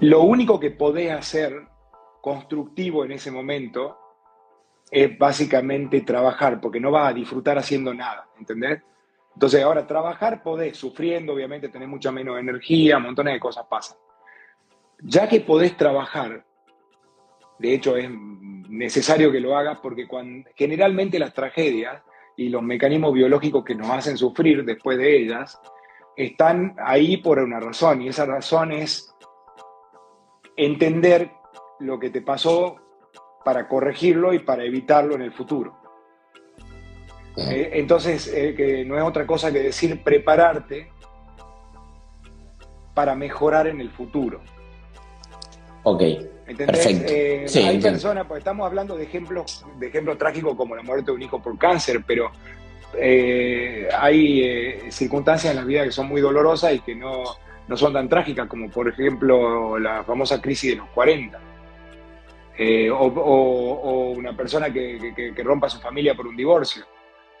lo 0.00 0.22
único 0.22 0.58
que 0.58 0.72
podés 0.72 1.12
hacer 1.12 1.70
constructivo 2.22 3.04
en 3.04 3.12
ese 3.12 3.30
momento 3.30 3.98
es 4.90 5.18
básicamente 5.18 6.02
trabajar, 6.02 6.60
porque 6.60 6.80
no 6.80 6.90
vas 6.90 7.10
a 7.10 7.12
disfrutar 7.14 7.58
haciendo 7.58 7.92
nada, 7.92 8.28
¿entendés? 8.38 8.80
Entonces, 9.34 9.62
ahora 9.62 9.86
trabajar 9.86 10.42
podés, 10.42 10.76
sufriendo, 10.76 11.32
obviamente 11.32 11.68
tenés 11.68 11.88
mucha 11.88 12.12
menos 12.12 12.38
energía, 12.38 12.98
montones 12.98 13.34
de 13.34 13.40
cosas 13.40 13.66
pasan. 13.68 13.98
Ya 15.00 15.28
que 15.28 15.40
podés 15.40 15.76
trabajar, 15.76 16.44
de 17.58 17.74
hecho 17.74 17.96
es 17.96 18.08
necesario 18.68 19.32
que 19.32 19.40
lo 19.40 19.56
hagas 19.56 19.80
porque 19.80 20.06
cuando, 20.06 20.48
generalmente 20.54 21.18
las 21.18 21.34
tragedias 21.34 22.02
y 22.36 22.50
los 22.50 22.62
mecanismos 22.62 23.14
biológicos 23.14 23.64
que 23.64 23.74
nos 23.74 23.90
hacen 23.90 24.16
sufrir 24.16 24.64
después 24.64 24.96
de 24.96 25.16
ellas 25.16 25.60
están 26.16 26.76
ahí 26.78 27.16
por 27.16 27.40
una 27.40 27.58
razón 27.58 28.02
y 28.02 28.08
esa 28.08 28.26
razón 28.26 28.70
es 28.72 29.12
entender 30.56 31.32
lo 31.82 31.98
que 31.98 32.10
te 32.10 32.22
pasó 32.22 32.76
para 33.44 33.68
corregirlo 33.68 34.32
y 34.32 34.38
para 34.38 34.64
evitarlo 34.64 35.14
en 35.14 35.22
el 35.22 35.32
futuro. 35.32 35.76
Eh, 37.36 37.70
entonces, 37.74 38.30
eh, 38.32 38.54
que 38.54 38.84
no 38.84 38.96
es 38.96 39.02
otra 39.02 39.26
cosa 39.26 39.52
que 39.52 39.60
decir 39.60 40.02
prepararte 40.02 40.90
para 42.94 43.14
mejorar 43.14 43.66
en 43.66 43.80
el 43.80 43.90
futuro. 43.90 44.40
Ok. 45.82 46.02
Perfecto. 46.56 47.12
Eh, 47.12 47.46
hay 47.64 47.80
personas, 47.80 48.26
pues 48.26 48.38
estamos 48.38 48.66
hablando 48.66 48.96
de 48.96 49.04
ejemplos, 49.04 49.64
de 49.78 49.86
ejemplos 49.86 50.18
trágicos 50.18 50.54
como 50.54 50.76
la 50.76 50.82
muerte 50.82 51.06
de 51.06 51.12
un 51.12 51.22
hijo 51.22 51.40
por 51.40 51.56
cáncer, 51.58 52.02
pero 52.06 52.30
hay 53.98 54.90
circunstancias 54.90 55.54
en 55.54 55.56
la 55.56 55.64
vida 55.64 55.84
que 55.84 55.92
son 55.92 56.08
muy 56.08 56.20
dolorosas 56.20 56.74
y 56.74 56.80
que 56.80 56.94
no, 56.94 57.22
no 57.66 57.76
son 57.78 57.94
tan 57.94 58.06
trágicas, 58.06 58.46
como 58.48 58.68
por 58.68 58.86
ejemplo 58.86 59.78
la 59.78 60.04
famosa 60.04 60.42
crisis 60.42 60.72
de 60.72 60.76
los 60.76 60.88
40 60.90 61.51
eh, 62.58 62.90
o, 62.90 64.12
una 64.16 64.36
persona 64.36 64.72
que, 64.72 65.34
rompa 65.44 65.68
su 65.68 65.80
familia 65.80 66.14
por 66.14 66.26
un 66.26 66.36
divorcio, 66.36 66.84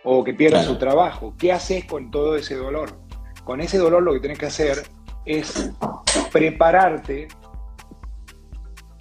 o 0.04 0.24
que 0.24 0.34
pierda 0.34 0.62
su 0.62 0.76
trabajo. 0.78 1.34
¿Qué 1.38 1.52
haces 1.52 1.84
con 1.84 2.10
todo 2.10 2.36
ese 2.36 2.56
dolor? 2.56 2.90
Con 3.44 3.60
ese 3.60 3.78
dolor 3.78 4.02
lo 4.02 4.12
que 4.14 4.20
tienes 4.20 4.38
que 4.38 4.46
hacer 4.46 4.82
es 5.24 5.72
prepararte 6.32 7.28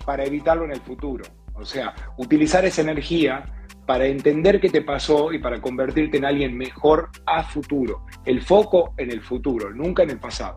para 0.06 0.24
evitarlo 0.26 0.66
en 0.66 0.72
el 0.72 0.82
futuro. 0.82 1.24
O 1.54 1.66
sea, 1.66 1.94
utilizar 2.18 2.66
esa 2.66 2.82
energía 2.82 3.46
para 3.86 4.06
entender 4.06 4.60
qué 4.60 4.70
te 4.70 4.82
pasó 4.82 5.32
y 5.32 5.40
para 5.40 5.62
convertirte 5.62 6.18
en 6.18 6.26
alguien 6.26 6.58
mejor 6.58 7.10
a 7.26 7.44
futuro. 7.44 8.06
El 8.26 8.42
foco 8.42 8.94
en 8.98 9.12
el 9.12 9.22
futuro, 9.22 9.72
nunca 9.72 10.04
en 10.04 10.12
el 10.12 10.20
pasado. 10.20 10.56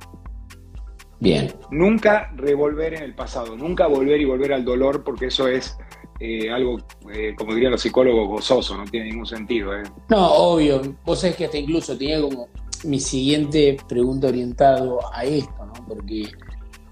Bien. 1.24 1.50
Nunca 1.70 2.30
revolver 2.36 2.92
en 2.92 3.02
el 3.02 3.14
pasado, 3.14 3.56
nunca 3.56 3.86
volver 3.86 4.20
y 4.20 4.26
volver 4.26 4.52
al 4.52 4.62
dolor, 4.62 5.02
porque 5.02 5.26
eso 5.26 5.48
es 5.48 5.74
eh, 6.20 6.50
algo, 6.50 6.78
eh, 7.10 7.34
como 7.34 7.54
dirían 7.54 7.72
los 7.72 7.80
psicólogos, 7.80 8.28
gozoso, 8.28 8.76
no 8.76 8.84
tiene 8.84 9.06
ningún 9.06 9.24
sentido. 9.24 9.74
¿eh? 9.74 9.84
No, 10.10 10.32
obvio. 10.34 10.82
Vos 11.02 11.20
sabés 11.20 11.36
que 11.36 11.46
hasta 11.46 11.56
incluso 11.56 11.96
tenía 11.96 12.20
como 12.20 12.48
mi 12.84 13.00
siguiente 13.00 13.78
pregunta 13.88 14.26
orientado 14.26 15.00
a 15.14 15.24
esto, 15.24 15.64
¿no? 15.64 15.72
Porque 15.88 16.28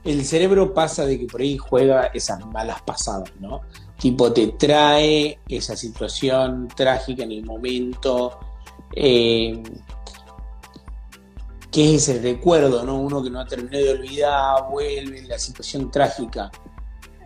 el 0.02 0.24
cerebro 0.24 0.72
pasa 0.72 1.04
de 1.04 1.18
que 1.18 1.26
por 1.26 1.42
ahí 1.42 1.58
juega 1.58 2.06
esas 2.06 2.44
malas 2.46 2.80
pasadas, 2.80 3.30
¿no? 3.38 3.60
Tipo, 3.98 4.32
te 4.32 4.46
trae 4.58 5.40
esa 5.46 5.76
situación 5.76 6.68
trágica 6.74 7.22
en 7.24 7.32
el 7.32 7.44
momento. 7.44 8.40
Eh, 11.72 11.90
que 11.90 11.94
es 11.94 12.08
el 12.08 12.22
recuerdo, 12.22 12.84
¿no? 12.84 13.00
Uno 13.00 13.22
que 13.22 13.30
no 13.30 13.40
ha 13.40 13.46
terminado 13.46 13.84
de 13.84 13.90
olvidar, 13.92 14.64
vuelve 14.70 15.18
en 15.18 15.28
la 15.28 15.38
situación 15.38 15.90
trágica. 15.90 16.50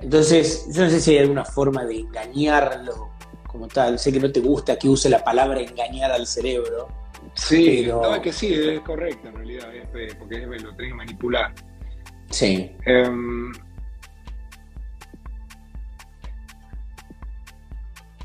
Entonces, 0.00 0.68
yo 0.72 0.84
no 0.84 0.90
sé 0.90 1.00
si 1.00 1.12
hay 1.12 1.18
alguna 1.18 1.44
forma 1.44 1.84
de 1.84 2.00
engañarlo 2.00 3.10
como 3.46 3.66
tal. 3.66 3.98
Sé 3.98 4.12
que 4.12 4.20
no 4.20 4.30
te 4.30 4.40
gusta 4.40 4.78
que 4.78 4.88
use 4.88 5.08
la 5.08 5.24
palabra 5.24 5.60
engañar 5.60 6.12
al 6.12 6.26
cerebro. 6.26 6.88
Sí, 7.34 7.86
no, 7.86 8.14
es 8.14 8.20
que 8.20 8.32
sí, 8.32 8.54
es 8.54 8.80
correcto 8.80 9.28
en 9.28 9.34
realidad, 9.34 9.68
porque 10.18 10.36
es, 10.42 10.62
lo 10.62 10.74
tenés 10.74 10.92
que 10.92 10.94
manipular. 10.94 11.52
Sí. 12.30 12.70
Em, 12.84 13.52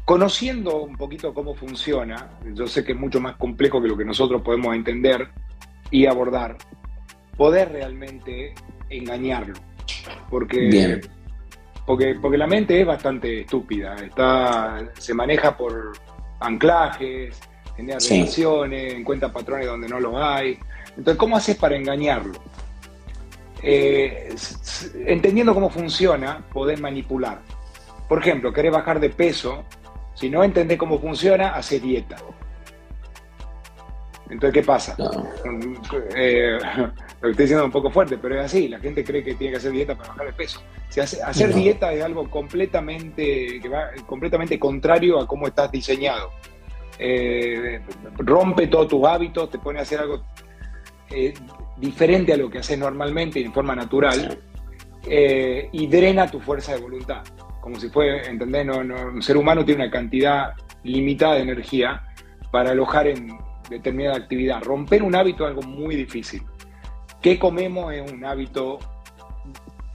conociendo 0.05 0.83
un 0.83 0.97
poquito 0.97 1.33
cómo 1.33 1.55
funciona, 1.55 2.29
yo 2.53 2.67
sé 2.67 2.83
que 2.83 2.91
es 2.91 2.97
mucho 2.97 3.19
más 3.19 3.35
complejo 3.37 3.81
que 3.81 3.87
lo 3.87 3.97
que 3.97 4.05
nosotros 4.05 4.41
podemos 4.41 4.75
entender, 4.75 5.29
y 5.91 6.05
abordar, 6.05 6.57
poder 7.37 7.71
realmente 7.71 8.53
engañarlo. 8.89 9.53
Porque, 10.29 11.01
porque, 11.85 12.15
porque 12.19 12.37
la 12.37 12.47
mente 12.47 12.79
es 12.79 12.87
bastante 12.87 13.41
estúpida, 13.41 13.95
está, 13.95 14.91
se 14.97 15.13
maneja 15.13 15.55
por 15.55 15.91
anclajes, 16.39 17.39
genera 17.75 17.99
relaciones, 17.99 18.93
encuentra 18.93 19.31
patrones 19.31 19.67
donde 19.67 19.87
no 19.87 19.99
los 19.99 20.15
hay. 20.15 20.57
Entonces, 20.89 21.17
¿cómo 21.17 21.37
haces 21.37 21.57
para 21.57 21.75
engañarlo? 21.75 22.33
Eh, 23.63 24.33
entendiendo 25.05 25.53
cómo 25.53 25.69
funciona, 25.69 26.43
podés 26.51 26.79
manipular. 26.79 27.41
Por 28.07 28.19
ejemplo, 28.19 28.51
querés 28.51 28.71
bajar 28.71 28.99
de 28.99 29.09
peso, 29.09 29.63
si 30.15 30.29
no 30.29 30.43
entendés 30.43 30.77
cómo 30.77 30.99
funciona, 30.99 31.55
hace 31.55 31.79
dieta. 31.79 32.17
Entonces, 34.31 34.53
¿qué 34.53 34.65
pasa? 34.65 34.95
Eh, 36.15 36.57
lo 37.21 37.29
estoy 37.29 37.43
diciendo 37.43 37.65
un 37.65 37.71
poco 37.71 37.91
fuerte, 37.91 38.17
pero 38.17 38.39
es 38.39 38.45
así. 38.45 38.69
La 38.69 38.79
gente 38.79 39.03
cree 39.03 39.21
que 39.25 39.35
tiene 39.35 39.51
que 39.51 39.57
hacer 39.57 39.73
dieta 39.73 39.93
para 39.93 40.09
bajar 40.09 40.27
de 40.27 40.33
peso. 40.33 40.63
hacer 41.25 41.53
dieta 41.53 41.91
es 41.91 42.01
algo 42.01 42.29
completamente, 42.29 43.59
que 43.61 43.67
va, 43.67 43.89
completamente 44.05 44.57
contrario 44.57 45.19
a 45.19 45.27
cómo 45.27 45.47
estás 45.47 45.69
diseñado. 45.69 46.31
Eh, 46.97 47.81
rompe 48.19 48.67
todos 48.67 48.87
tus 48.87 49.05
hábitos, 49.05 49.49
te 49.51 49.59
pone 49.59 49.79
a 49.79 49.81
hacer 49.81 49.99
algo 49.99 50.23
eh, 51.09 51.33
diferente 51.75 52.31
a 52.31 52.37
lo 52.37 52.49
que 52.49 52.59
haces 52.59 52.79
normalmente 52.79 53.41
y 53.41 53.43
en 53.43 53.53
forma 53.53 53.75
natural 53.75 54.39
y 55.03 55.87
drena 55.87 56.31
tu 56.31 56.39
fuerza 56.39 56.73
de 56.73 56.79
voluntad. 56.79 57.21
Como 57.59 57.77
si 57.77 57.89
fuera, 57.89 58.21
¿entendés? 58.23 58.65
No, 58.65 58.77
un 58.77 59.21
ser 59.21 59.35
humano 59.35 59.65
tiene 59.65 59.83
una 59.83 59.91
cantidad 59.91 60.53
limitada 60.83 61.35
de 61.35 61.41
energía 61.41 62.03
para 62.51 62.71
alojar 62.71 63.07
en, 63.07 63.37
determinada 63.71 64.17
actividad. 64.17 64.61
Romper 64.61 65.01
un 65.01 65.15
hábito 65.15 65.45
es 65.45 65.49
algo 65.49 65.63
muy 65.63 65.95
difícil. 65.95 66.43
¿Qué 67.21 67.39
comemos 67.39 67.93
es 67.93 68.11
un 68.11 68.23
hábito 68.25 68.79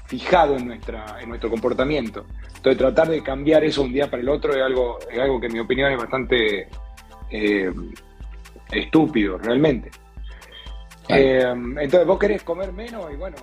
fijado 0.06 0.56
en, 0.56 0.66
nuestra, 0.66 1.18
en 1.21 1.28
nuestro 1.28 1.50
comportamiento? 1.50 2.25
Entonces 2.56 2.78
tratar 2.78 3.09
de 3.09 3.23
cambiar 3.23 3.62
eso 3.64 3.83
un 3.83 3.92
día 3.92 4.11
para 4.11 4.23
el 4.23 4.28
otro 4.28 4.52
es 4.52 4.62
algo, 4.62 4.99
es 5.11 5.18
algo 5.18 5.40
que 5.40 5.47
en 5.47 5.52
mi 5.52 5.61
opinión 5.61 5.92
es 5.92 5.99
bastante 5.99 6.68
eh, 7.30 7.73
estúpido, 8.71 9.38
realmente. 9.38 9.90
Eh, 11.09 11.45
entonces 11.45 12.06
vos 12.06 12.18
querés 12.18 12.42
comer 12.42 12.73
menos 12.73 13.12
y 13.12 13.16
bueno, 13.16 13.37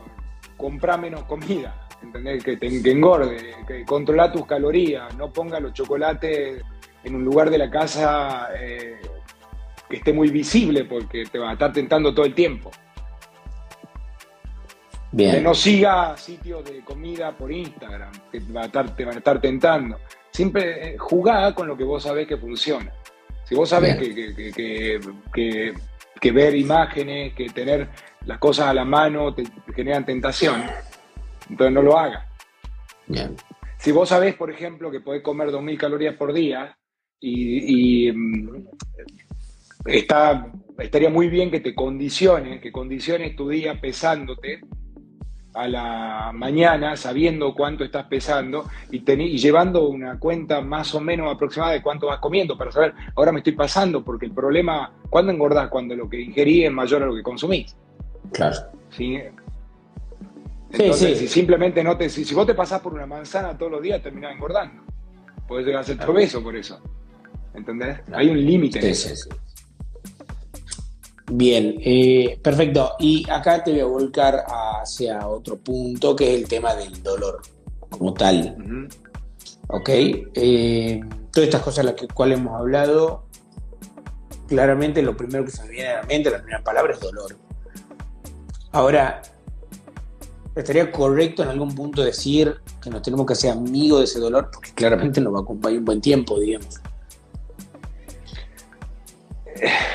comprar 0.58 1.00
menos 1.00 1.24
comida, 1.24 1.88
¿entendés? 2.02 2.44
Que, 2.44 2.58
te, 2.58 2.68
engorde, 2.92 3.56
que 3.68 3.86
controla 3.86 4.32
tus 4.32 4.46
calorías, 4.46 5.16
no 5.16 5.32
ponga 5.32 5.60
los 5.60 5.74
chocolates 5.74 6.62
en 7.04 7.16
un 7.16 7.24
lugar 7.24 7.50
de 7.50 7.58
la 7.58 7.70
casa 7.70 8.50
eh, 8.60 9.00
que 9.94 9.98
esté 9.98 10.12
muy 10.12 10.32
visible 10.32 10.86
porque 10.86 11.24
te 11.26 11.38
va 11.38 11.52
a 11.52 11.54
estar 11.54 11.72
tentando 11.72 12.12
todo 12.16 12.26
el 12.26 12.34
tiempo. 12.34 12.72
Bien. 15.12 15.36
Que 15.36 15.42
no 15.42 15.54
siga 15.54 16.18
sitios 16.18 16.66
de 16.66 16.84
comida 16.84 17.38
por 17.38 17.52
Instagram, 17.52 18.12
que 18.32 18.42
te, 18.42 18.52
va 18.52 18.64
a 18.64 18.66
estar, 18.66 18.96
te 18.96 19.06
van 19.06 19.14
a 19.14 19.18
estar 19.20 19.40
tentando. 19.40 20.00
Siempre 20.32 20.96
eh, 20.96 20.98
jugá 20.98 21.54
con 21.54 21.68
lo 21.68 21.78
que 21.78 21.84
vos 21.84 22.02
sabés 22.02 22.28
que 22.28 22.38
funciona. 22.38 22.92
Si 23.44 23.54
vos 23.54 23.70
sabés 23.70 23.98
que, 23.98 25.74
que 26.20 26.32
ver 26.32 26.56
imágenes, 26.56 27.36
que 27.36 27.50
tener 27.50 27.88
las 28.26 28.40
cosas 28.40 28.70
a 28.70 28.74
la 28.74 28.86
mano 28.86 29.36
te, 29.36 29.44
generan 29.76 30.08
tentación, 30.08 30.64
entonces 31.52 31.72
no 31.72 31.84
lo 31.84 32.00
hagas. 32.00 32.26
Si 33.78 33.92
vos 33.92 34.10
sabés, 34.10 34.34
por 34.34 34.50
ejemplo, 34.50 34.90
que 34.90 35.02
podés 35.02 35.22
comer 35.22 35.50
2.000 35.50 35.78
calorías 35.78 36.16
por 36.16 36.34
día 36.34 36.76
y, 37.20 38.12
mm, 38.12 38.66
está, 39.86 40.52
estaría 40.78 41.10
muy 41.10 41.28
bien 41.28 41.52
que 41.52 41.60
te 41.60 41.76
condiciones, 41.76 42.62
que 42.62 42.72
condiciones 42.72 43.36
tu 43.36 43.50
día 43.50 43.80
pesándote 43.80 44.62
a 45.54 45.68
la 45.68 46.32
mañana 46.34 46.96
sabiendo 46.96 47.54
cuánto 47.54 47.84
estás 47.84 48.06
pesando 48.08 48.66
y, 48.92 49.04
y, 49.12 49.38
llevando 49.38 49.88
una 49.88 50.18
cuenta 50.18 50.62
más 50.62 50.96
o 50.96 51.00
menos 51.00 51.34
aproximada 51.34 51.74
de 51.74 51.82
cuánto 51.82 52.08
vas 52.08 52.20
comiendo 52.20 52.58
para 52.58 52.72
saber, 52.72 52.94
ahora 53.16 53.32
me 53.32 53.40
estoy 53.40 53.54
pasando, 53.54 54.04
porque 54.04 54.26
el 54.26 54.32
problema, 54.32 54.92
¿cuándo 55.10 55.32
engordás? 55.32 55.70
Cuando 55.70 55.96
lo 55.96 56.10
que 56.10 56.22
ingerí 56.22 56.66
es 56.66 56.72
mayor 56.72 57.04
a 57.04 57.06
lo 57.06 57.16
que 57.16 57.22
consumís. 57.22 57.76
Claro. 58.32 58.58
¿Sí? 58.90 59.20
Entonces, 60.72 61.20
si 61.20 61.28
simplemente 61.28 61.84
no 61.84 61.96
te, 61.98 62.10
si, 62.10 62.34
vos 62.34 62.48
te 62.48 62.56
pasás 62.56 62.82
por 62.82 62.94
una 62.94 63.06
manzana 63.06 63.56
todos 63.56 63.74
los 63.74 63.82
días, 63.82 64.02
terminás 64.02 64.34
engordando. 64.34 64.82
Podés 65.48 65.68
llegar 65.68 65.82
a 65.82 65.84
ser 65.84 66.02
obeso 66.10 66.42
por 66.42 66.56
eso. 66.56 66.82
¿Entendés? 67.54 68.00
Hay 68.12 68.30
un 68.30 68.44
límite. 68.44 68.94
Sí, 68.96 69.14
Bien, 71.36 71.78
eh, 71.80 72.40
perfecto. 72.44 72.94
Y 73.00 73.28
acá 73.28 73.64
te 73.64 73.72
voy 73.72 73.80
a 73.80 73.86
volcar 73.86 74.46
hacia 74.48 75.28
otro 75.28 75.58
punto, 75.58 76.16
que 76.16 76.32
es 76.32 76.42
el 76.42 76.48
tema 76.48 76.76
del 76.76 77.02
dolor 77.02 77.42
como 77.90 78.14
tal. 78.14 78.56
¿Ok? 79.68 79.90
Eh, 79.90 81.02
todas 81.32 81.48
estas 81.48 81.64
cosas 81.64 81.86
las 81.86 81.96
cuales 82.14 82.38
hemos 82.38 82.54
hablado, 82.54 83.26
claramente 84.48 85.02
lo 85.02 85.18
primero 85.18 85.44
que 85.44 85.50
se 85.50 85.64
me 85.64 85.70
viene 85.70 85.90
a 85.90 86.02
la 86.02 86.04
mente, 86.04 86.30
la 86.30 86.38
primera 86.38 86.64
palabra 86.64 86.94
es 86.94 87.00
dolor. 87.00 87.36
Ahora, 88.72 89.24
estaría 90.56 90.92
correcto 90.92 91.42
en 91.42 91.50
algún 91.50 91.74
punto 91.74 92.04
decir 92.04 92.58
que 92.80 92.92
nos 92.92 93.02
tenemos 93.02 93.26
que 93.26 93.34
hacer 93.34 93.54
amigos 93.54 94.02
de 94.02 94.06
ese 94.06 94.20
dolor, 94.20 94.52
porque 94.54 94.72
claramente 94.74 95.20
nos 95.20 95.34
va 95.34 95.40
a 95.40 95.42
acompañar 95.42 95.80
un 95.80 95.86
buen 95.86 96.00
tiempo, 96.00 96.40
digamos. 96.40 96.80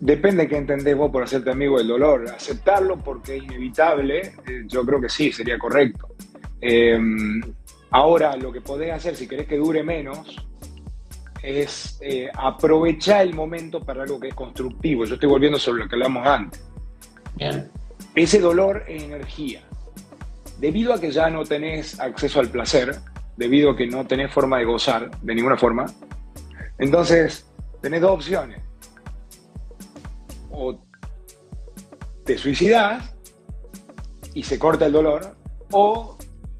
Depende 0.00 0.44
de 0.44 0.48
qué 0.48 0.56
entendés 0.56 0.96
vos 0.96 1.10
por 1.10 1.22
hacerte 1.22 1.50
amigo 1.50 1.76
del 1.76 1.88
dolor. 1.88 2.26
Aceptarlo 2.30 2.96
porque 2.96 3.36
es 3.36 3.42
inevitable, 3.42 4.32
eh, 4.48 4.62
yo 4.66 4.84
creo 4.84 4.98
que 4.98 5.10
sí, 5.10 5.30
sería 5.30 5.58
correcto. 5.58 6.08
Em, 6.58 7.42
ahora, 7.90 8.34
lo 8.36 8.50
que 8.50 8.62
podés 8.62 8.92
hacer, 8.92 9.14
si 9.14 9.28
querés 9.28 9.46
que 9.46 9.58
dure 9.58 9.82
menos, 9.82 10.36
es 11.42 11.98
eh, 12.00 12.30
aprovechar 12.32 13.22
el 13.22 13.34
momento 13.34 13.84
para 13.84 14.04
algo 14.04 14.18
que 14.18 14.28
es 14.28 14.34
constructivo. 14.34 15.04
Yo 15.04 15.14
estoy 15.14 15.28
volviendo 15.28 15.58
sobre 15.58 15.82
lo 15.82 15.88
que 15.88 15.96
hablamos 15.96 16.26
antes. 16.26 16.66
Bien. 17.36 17.68
Ese 18.14 18.40
dolor 18.40 18.84
es 18.88 19.02
energía. 19.02 19.62
Debido 20.58 20.94
a 20.94 21.00
que 21.00 21.10
ya 21.10 21.28
no 21.28 21.44
tenés 21.44 22.00
acceso 22.00 22.40
al 22.40 22.48
placer, 22.48 22.96
debido 23.36 23.72
a 23.72 23.76
que 23.76 23.86
no 23.86 24.06
tenés 24.06 24.32
forma 24.32 24.58
de 24.58 24.64
gozar 24.64 25.10
de 25.20 25.34
ninguna 25.34 25.58
forma, 25.58 25.86
entonces 26.78 27.46
tenés 27.82 28.00
dos 28.00 28.12
opciones 28.12 28.69
o 30.60 30.78
te 32.24 32.36
suicidas 32.36 33.16
y 34.34 34.42
se 34.42 34.58
corta 34.58 34.86
el 34.86 34.92
dolor, 34.92 35.36
o 35.72 36.16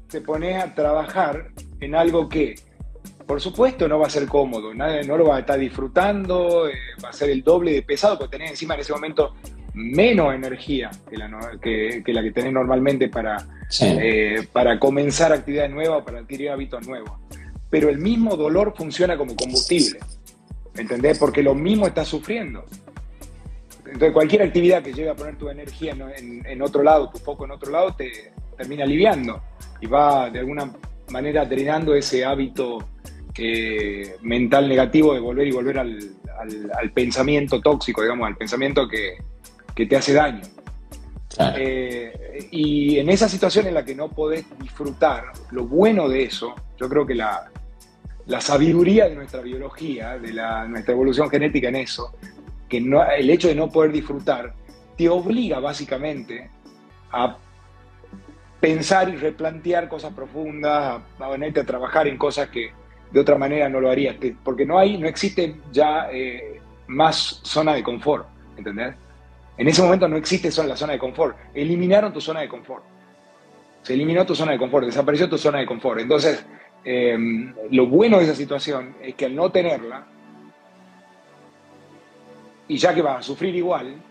te 0.09 0.21
pones 0.21 0.61
a 0.61 0.73
trabajar 0.73 1.51
en 1.79 1.95
algo 1.95 2.27
que, 2.27 2.55
por 3.25 3.39
supuesto, 3.39 3.87
no 3.87 3.99
va 3.99 4.07
a 4.07 4.09
ser 4.09 4.27
cómodo, 4.27 4.73
nadie, 4.73 5.03
no 5.03 5.17
lo 5.17 5.27
va 5.27 5.37
a 5.37 5.39
estar 5.41 5.57
disfrutando, 5.57 6.67
eh, 6.67 6.73
va 7.03 7.09
a 7.09 7.13
ser 7.13 7.29
el 7.29 7.43
doble 7.43 7.71
de 7.71 7.83
pesado, 7.83 8.17
porque 8.17 8.37
tenés 8.37 8.51
encima 8.51 8.73
en 8.73 8.81
ese 8.81 8.91
momento 8.91 9.35
menos 9.73 10.33
energía 10.33 10.89
que 11.09 11.17
la 11.17 11.29
que, 11.61 12.03
que, 12.03 12.31
tenés 12.31 12.51
normalmente 12.51 13.07
para, 13.07 13.37
eh, 13.79 14.45
para 14.51 14.79
comenzar 14.79 15.31
actividades 15.31 15.71
nuevas, 15.71 16.03
para 16.03 16.19
adquirir 16.19 16.49
hábitos 16.49 16.85
nuevos. 16.87 17.11
Pero 17.69 17.89
el 17.89 17.99
mismo 17.99 18.35
dolor 18.35 18.73
funciona 18.75 19.15
como 19.15 19.35
combustible, 19.35 19.99
¿entendés? 20.75 21.17
Porque 21.17 21.41
lo 21.41 21.55
mismo 21.55 21.87
estás 21.87 22.09
sufriendo. 22.09 22.65
Entonces, 23.91 24.13
cualquier 24.13 24.43
actividad 24.43 24.81
que 24.81 24.93
llegue 24.93 25.09
a 25.09 25.15
poner 25.15 25.37
tu 25.37 25.49
energía 25.49 25.93
en, 26.15 26.61
otro 26.61 26.81
lado, 26.81 27.09
tu 27.09 27.17
foco 27.17 27.43
en 27.43 27.51
otro 27.51 27.71
lado, 27.71 27.93
te 27.93 28.31
termina 28.57 28.85
aliviando 28.85 29.43
y 29.81 29.87
va 29.87 30.29
de 30.29 30.39
alguna 30.39 30.71
manera 31.09 31.43
drenando 31.45 31.93
ese 31.93 32.23
hábito 32.23 32.77
eh, 33.37 34.15
mental 34.21 34.69
negativo 34.69 35.13
de 35.13 35.19
volver 35.19 35.47
y 35.47 35.51
volver 35.51 35.79
al, 35.79 35.97
pensamiento 36.93 37.59
tóxico, 37.59 38.01
digamos, 38.01 38.27
al 38.27 38.37
pensamiento 38.37 38.87
que, 38.87 39.17
te 39.75 39.95
hace 39.97 40.13
daño. 40.13 40.41
Eh, 41.57 42.47
y 42.51 42.97
en 42.99 43.09
esa 43.09 43.27
situación 43.27 43.67
en 43.67 43.73
la 43.73 43.83
que 43.83 43.95
no 43.95 44.09
podés 44.09 44.45
disfrutar, 44.59 45.25
lo 45.51 45.65
bueno 45.65 46.07
de 46.07 46.23
eso, 46.23 46.55
yo 46.79 46.87
creo 46.87 47.05
que 47.05 47.15
la, 47.15 47.51
sabiduría 48.39 49.09
de 49.09 49.15
nuestra 49.15 49.41
biología, 49.41 50.17
de 50.17 50.31
la, 50.31 50.65
nuestra 50.65 50.93
evolución 50.93 51.29
genética 51.29 51.67
en 51.67 51.75
eso, 51.77 52.13
que 52.71 52.79
no, 52.79 53.03
el 53.03 53.29
hecho 53.29 53.49
de 53.49 53.55
no 53.55 53.69
poder 53.69 53.91
disfrutar 53.91 54.53
te 54.97 55.09
obliga 55.09 55.59
básicamente 55.59 56.49
a 57.11 57.35
pensar 58.61 59.09
y 59.09 59.17
replantear 59.17 59.89
cosas 59.89 60.13
profundas, 60.13 61.01
a, 61.19 61.27
ponerte 61.27 61.59
a 61.59 61.65
trabajar 61.65 62.07
en 62.07 62.17
cosas 62.17 62.47
que 62.47 62.71
de 63.11 63.19
otra 63.19 63.37
manera 63.37 63.67
no 63.67 63.81
lo 63.81 63.91
harías, 63.91 64.15
porque 64.41 64.65
no 64.65 64.79
hay, 64.79 64.97
no 64.97 65.05
existe 65.05 65.57
ya 65.73 66.07
eh, 66.13 66.61
más 66.87 67.41
zona 67.43 67.73
de 67.73 67.83
confort, 67.83 68.25
¿entendés? 68.55 68.95
En 69.57 69.67
ese 69.67 69.81
momento 69.81 70.07
no 70.07 70.15
existe 70.15 70.49
la 70.63 70.77
zona 70.77 70.93
de 70.93 70.99
confort. 70.99 71.35
Eliminaron 71.53 72.13
tu 72.13 72.21
zona 72.21 72.39
de 72.39 72.47
confort. 72.47 72.85
Se 73.81 73.95
eliminó 73.95 74.25
tu 74.25 74.33
zona 74.33 74.53
de 74.53 74.57
confort, 74.57 74.85
desapareció 74.85 75.27
tu 75.27 75.37
zona 75.37 75.59
de 75.59 75.65
confort. 75.65 75.99
Entonces, 75.99 76.45
em, 76.85 77.53
lo 77.69 77.87
bueno 77.87 78.17
de 78.17 78.23
esa 78.23 78.35
situación 78.35 78.95
es 79.01 79.15
que 79.15 79.25
al 79.25 79.35
no 79.35 79.51
tenerla, 79.51 80.07
y 82.71 82.77
ya 82.77 82.95
que 82.95 83.01
vas 83.01 83.19
a 83.19 83.21
sufrir 83.21 83.53
igual, 83.53 84.01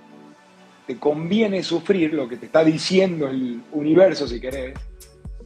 te 0.87 0.99
conviene 0.99 1.63
sufrir 1.63 2.13
lo 2.13 2.29
que 2.29 2.37
te 2.37 2.45
está 2.45 2.63
diciendo 2.63 3.27
el 3.27 3.63
universo, 3.73 4.29
si 4.29 4.39
querés, 4.39 4.75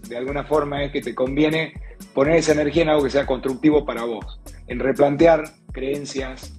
de 0.09 0.17
alguna 0.17 0.43
forma 0.43 0.83
es 0.83 0.91
que 0.91 1.01
te 1.01 1.15
conviene 1.15 1.75
poner 2.13 2.39
esa 2.39 2.55
energía 2.55 2.83
en 2.83 2.89
algo 2.89 3.05
que 3.05 3.11
sea 3.11 3.25
constructivo 3.25 3.87
para 3.87 4.03
vos, 4.03 4.41
en 4.67 4.81
replantear 4.81 5.45
creencias 5.71 6.55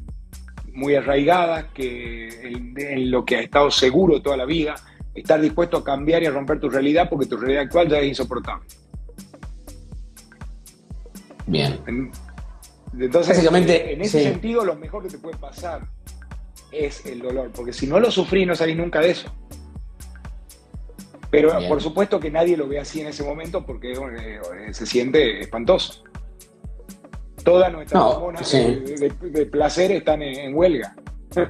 muy 0.71 0.95
arraigadas, 0.95 1.65
que 1.73 2.29
en, 2.43 3.11
lo 3.11 3.25
que 3.25 3.35
has 3.35 3.43
estado 3.43 3.69
seguro 3.69 4.21
toda 4.21 4.37
la 4.37 4.45
vida, 4.45 4.75
estar 5.13 5.41
dispuesto 5.41 5.75
a 5.75 5.83
cambiar 5.83 6.23
y 6.23 6.27
a 6.27 6.31
romper 6.31 6.61
tu 6.61 6.69
realidad 6.69 7.09
porque 7.09 7.25
tu 7.25 7.35
realidad 7.35 7.63
actual 7.63 7.89
ya 7.89 7.99
es 7.99 8.07
insoportable. 8.07 8.65
Bien. 11.47 11.81
entonces, 12.93 13.35
Básicamente, 13.35 13.91
en 13.91 13.99
ese 13.99 14.23
sentido, 14.23 14.63
lo 14.63 14.75
mejor 14.75 15.03
que 15.03 15.09
te 15.09 15.17
puede 15.17 15.35
pasar 15.35 15.94
es 16.71 17.05
el 17.05 17.21
dolor, 17.21 17.51
porque 17.53 17.73
si 17.73 17.87
no 17.87 17.99
lo 17.99 18.11
sufrí 18.11 18.45
no 18.45 18.55
salís 18.55 18.77
nunca 18.77 18.99
de 18.99 19.11
eso. 19.11 19.31
Pero 21.29 21.51
por 21.67 21.81
supuesto 21.81 22.19
que 22.19 22.31
nadie 22.31 22.55
lo 22.55 22.67
ve 22.67 22.79
así 22.79 23.01
en 23.01 23.07
ese 23.07 23.23
momento 23.23 23.65
porque 23.65 23.91
eh, 23.91 24.73
se 24.73 24.85
siente 24.85 25.41
espantoso. 25.41 26.03
Todas 27.43 27.71
nuestras 27.71 28.01
hormonas 28.01 28.51
de, 28.51 29.45
placer 29.51 29.91
están 29.91 30.21
en, 30.21 30.55
huelga. 30.55 30.95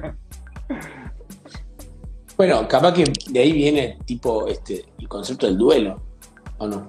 bueno, 2.36 2.66
capaz 2.68 2.92
que 2.94 3.04
de 3.30 3.40
ahí 3.40 3.52
viene 3.52 3.98
tipo 4.04 4.46
este 4.48 4.84
el 4.98 5.08
concepto 5.08 5.46
del 5.46 5.56
duelo, 5.56 6.02
¿o 6.58 6.66
no? 6.66 6.88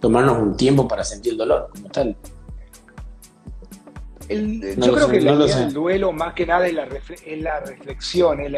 Tomarnos 0.00 0.38
un 0.38 0.56
tiempo 0.56 0.86
para 0.86 1.02
sentir 1.02 1.32
el 1.32 1.38
dolor, 1.38 1.70
como 1.72 1.88
tal 1.88 2.16
yo 4.28 4.94
creo 4.94 5.08
que 5.08 5.18
el 5.18 5.72
duelo 5.72 6.12
más 6.12 6.34
que 6.34 6.46
nada 6.46 6.66
es 6.66 6.74
la, 6.74 6.84
reflexión, 6.86 8.40
es 8.40 8.50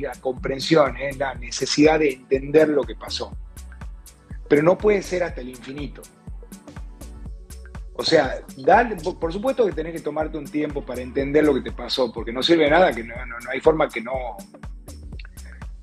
la, 0.00 0.12
comprensión, 0.20 0.96
es 0.96 1.16
la 1.16 1.34
necesidad 1.34 1.98
de 1.98 2.10
entender 2.10 2.68
lo 2.68 2.82
que 2.82 2.94
pasó. 2.94 3.36
Pero 4.48 4.62
no 4.62 4.76
puede 4.76 5.02
ser 5.02 5.22
hasta 5.22 5.40
el 5.40 5.48
infinito. 5.50 6.02
O 7.96 8.04
sea, 8.04 8.40
por 9.20 9.32
supuesto 9.32 9.64
que 9.66 9.72
tenés 9.72 9.92
que 9.92 10.00
tomarte 10.00 10.36
un 10.36 10.46
tiempo 10.46 10.84
para 10.84 11.00
entender 11.00 11.44
lo 11.44 11.54
que 11.54 11.60
te 11.60 11.72
pasó, 11.72 12.12
porque 12.12 12.32
no 12.32 12.42
sirve 12.42 12.68
nada, 12.68 12.92
que 12.92 13.04
no, 13.04 13.14
hay 13.50 13.60
forma 13.60 13.88
que 13.88 14.00
no, 14.00 14.36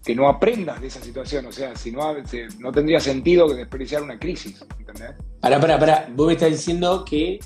que 0.04 0.14
no 0.14 0.28
aprendas 0.28 0.82
de 0.82 0.88
esa 0.88 1.02
situación. 1.02 1.46
O 1.46 1.52
sea, 1.52 1.76
si 1.76 1.92
no, 1.92 2.14
no 2.60 2.72
tendría 2.72 3.00
sentido 3.00 3.48
desperdiciar 3.54 4.04
una 4.04 4.20
crisis. 4.20 4.64
¿Entendés? 4.78 5.14
Para, 5.40 5.60
para, 5.60 5.80
para. 5.80 6.08
Vos 6.14 6.28
me 6.28 6.34
estás 6.34 6.52
diciendo 6.52 7.06
que 7.06 7.40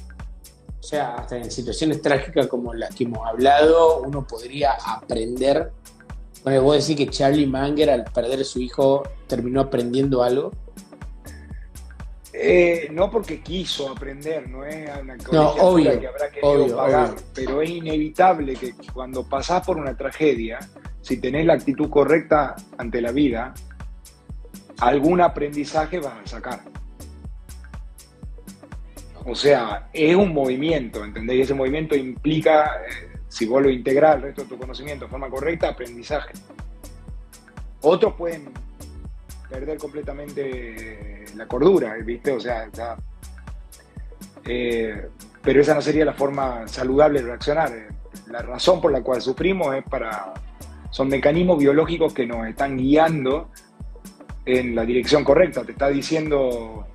sea, 0.86 1.16
hasta 1.16 1.38
en 1.38 1.52
situaciones 1.52 2.02
trágicas 2.02 2.48
como 2.48 2.74
las 2.74 2.94
que 2.96 3.06
hemos 3.06 3.26
hablado, 3.26 4.02
uno 4.02 4.26
podría 4.26 4.74
aprender. 4.86 5.72
Bueno, 6.44 6.62
vos 6.62 6.88
decís 6.88 7.06
que 7.06 7.12
Charlie 7.12 7.48
Manger 7.48 7.90
al 7.90 8.04
perder 8.06 8.42
a 8.42 8.44
su 8.44 8.62
hijo 8.62 9.04
terminó 9.28 9.62
aprendiendo 9.62 10.22
algo. 10.22 10.52
Eh, 12.32 12.90
no 12.92 13.10
porque 13.10 13.42
quiso 13.42 13.90
aprender, 13.90 14.50
no 14.50 14.66
es 14.66 14.90
una 15.02 15.18
cosa 15.18 16.00
que 16.00 16.08
habrá 16.08 16.30
querido 16.30 16.76
pagar, 16.76 17.16
pero 17.34 17.62
es 17.62 17.70
inevitable 17.70 18.56
que 18.56 18.74
cuando 18.94 19.24
pasás 19.24 19.66
por 19.66 19.78
una 19.78 19.96
tragedia, 19.96 20.60
si 21.02 21.18
tenés 21.18 21.46
la 21.46 21.54
actitud 21.54 21.90
correcta 21.90 22.56
ante 22.78 23.02
la 23.02 23.12
vida, 23.12 23.54
algún 24.80 25.22
aprendizaje 25.22 26.00
vas 26.00 26.16
a 26.26 26.28
sacar. 26.28 26.62
O 29.26 29.34
sea, 29.34 29.90
es 29.92 30.16
un 30.16 30.34
movimiento, 30.34 31.04
¿entendés? 31.04 31.38
Y 31.38 31.42
ese 31.42 31.54
movimiento 31.56 31.96
implica, 31.96 32.82
eh, 32.88 33.18
si 33.28 33.48
vos 33.48 33.62
lo 33.62 33.70
integrás 33.72 34.16
al 34.16 34.22
resto 34.22 34.44
de 34.44 34.50
tu 34.50 34.58
conocimiento 34.58 35.06
de 35.06 35.12
forma 35.12 35.30
correcta, 35.30 35.70
aprendizaje. 35.70 36.34
Otros 37.82 38.14
pueden 38.14 38.50
perder 39.50 39.78
completamente 39.78 41.26
la 41.36 41.48
cordura, 41.48 41.96
¿viste? 41.96 42.32
O 42.32 42.40
sea, 42.40 42.70
eh, 44.46 45.10
pero 45.42 45.62
esa 45.62 45.74
no 45.74 45.82
sería 45.82 46.06
la 46.06 46.14
forma 46.14 46.68
saludable 46.68 47.22
de 47.22 47.28
reaccionar. 47.28 47.72
La 48.28 48.42
razón 48.42 48.80
por 48.80 48.92
la 48.92 49.02
cual 49.02 49.22
sufrimos 49.22 49.76
es 49.76 49.84
para, 49.84 50.34
son 50.92 51.08
mecanismos 51.08 51.58
biológicos 51.58 52.14
que 52.14 52.28
nos 52.28 52.48
están 52.48 52.78
guiando 52.78 53.50
en 54.46 54.76
la 54.76 54.86
dirección 54.86 55.24
correcta. 55.24 55.64
Te 55.64 55.72
está 55.72 55.90
diciendo, 55.90 56.88